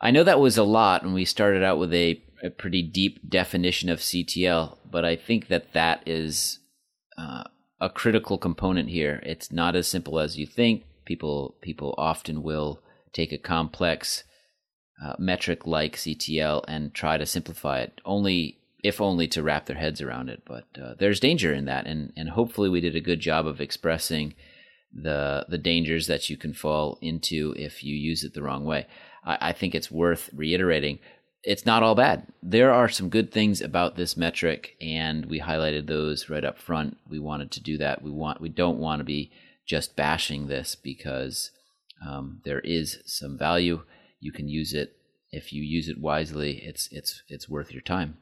[0.00, 3.28] I know that was a lot, and we started out with a, a pretty deep
[3.28, 6.60] definition of CTL, but I think that that is
[7.18, 7.44] uh,
[7.80, 9.22] a critical component here.
[9.24, 10.84] It's not as simple as you think.
[11.04, 12.82] People people often will
[13.12, 14.24] take a complex
[15.02, 19.76] uh, metric like CTL and try to simplify it, only if only to wrap their
[19.76, 20.42] heads around it.
[20.46, 23.60] But uh, there's danger in that, and and hopefully we did a good job of
[23.60, 24.34] expressing
[24.92, 28.86] the the dangers that you can fall into if you use it the wrong way.
[29.24, 30.98] I, I think it's worth reiterating
[31.42, 32.26] it's not all bad.
[32.42, 36.98] There are some good things about this metric, and we highlighted those right up front.
[37.08, 38.02] We wanted to do that.
[38.02, 39.30] We want we don't want to be
[39.66, 41.50] just bashing this because
[42.06, 43.82] um, there is some value.
[44.20, 44.96] You can use it
[45.32, 46.58] if you use it wisely.
[46.58, 48.18] It's it's it's worth your time.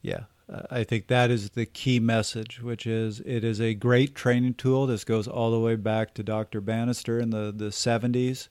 [0.00, 0.24] Yeah,
[0.70, 4.86] I think that is the key message, which is it is a great training tool.
[4.86, 6.60] This goes all the way back to Dr.
[6.60, 8.48] Banister in the the seventies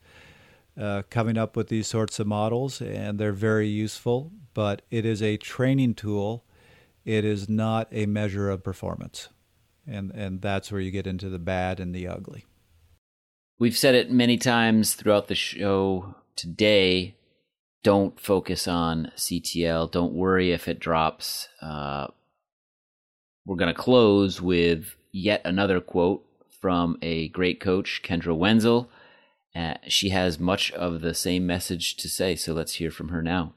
[0.78, 4.32] uh, coming up with these sorts of models, and they're very useful.
[4.54, 6.44] But it is a training tool.
[7.04, 9.28] It is not a measure of performance,
[9.86, 12.44] and and that's where you get into the bad and the ugly.
[13.58, 17.16] We've said it many times throughout the show today.
[17.84, 19.90] Don't focus on CTL.
[19.90, 21.48] Don't worry if it drops.
[21.60, 22.08] Uh,
[23.44, 26.24] we're going to close with yet another quote
[26.60, 28.88] from a great coach, Kendra Wenzel.
[29.54, 33.22] Uh, she has much of the same message to say, so let's hear from her
[33.22, 33.52] now.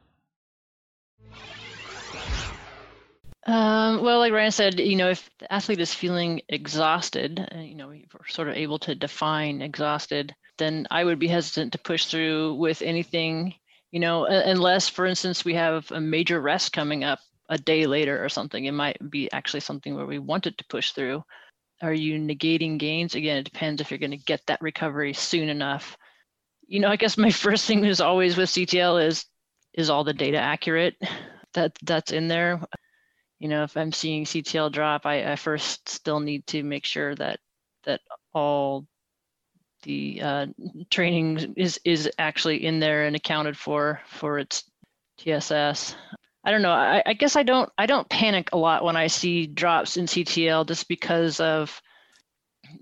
[3.48, 7.76] Um, well, like Ryan said, you know, if the athlete is feeling exhausted, uh, you
[7.76, 12.06] know, we're sort of able to define exhausted, then I would be hesitant to push
[12.06, 13.54] through with anything,
[13.92, 17.20] you know, unless, for instance, we have a major rest coming up
[17.50, 18.66] a day later or something.
[18.66, 21.24] It might be actually something where we wanted to push through.
[21.86, 23.14] Are you negating gains?
[23.14, 25.96] Again, it depends if you're going to get that recovery soon enough.
[26.68, 29.26] You know, I guess my first thing is always with CTL is
[29.76, 30.96] is all the data accurate
[31.54, 32.60] that that's in there.
[33.38, 37.14] You know, if I'm seeing CTL drop, I, I first still need to make sure
[37.16, 37.40] that
[37.84, 38.02] that
[38.34, 38.88] all
[39.84, 40.48] the uh,
[40.90, 44.64] training is is actually in there and accounted for for its
[45.20, 45.96] TSS.
[46.46, 46.72] I don't know.
[46.72, 50.06] I, I, guess I don't I don't panic a lot when I see drops in
[50.06, 51.82] CTL just because of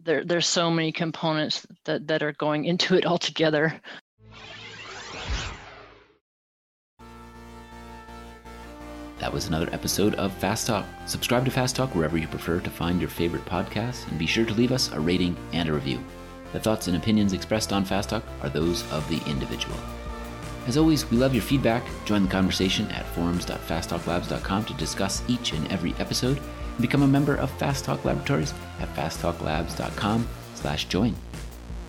[0.03, 3.81] there there's so many components that, that are going into it altogether.
[9.19, 10.85] That was another episode of Fast Talk.
[11.05, 14.43] Subscribe to Fast Talk wherever you prefer to find your favorite podcasts, and be sure
[14.43, 16.03] to leave us a rating and a review.
[16.51, 19.77] The thoughts and opinions expressed on Fast Talk are those of the individual.
[20.67, 21.83] As always, we love your feedback.
[22.05, 27.35] Join the conversation at forums.fasttalklabs.com to discuss each and every episode and become a member
[27.35, 31.15] of Fast Talk Laboratories at fasttalklabs.com slash join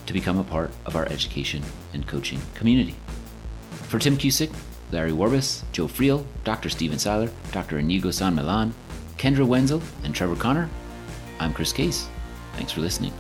[0.07, 2.95] to become a part of our education and coaching community.
[3.71, 4.53] For Tim Cusick,
[4.91, 6.69] Larry Warbasse, Joe Friel, Dr.
[6.69, 7.79] Stephen Seiler, Dr.
[7.79, 8.75] Inigo San Milan,
[9.17, 10.69] Kendra Wenzel, and Trevor Connor,
[11.39, 12.09] I'm Chris Case.
[12.55, 13.13] Thanks for listening.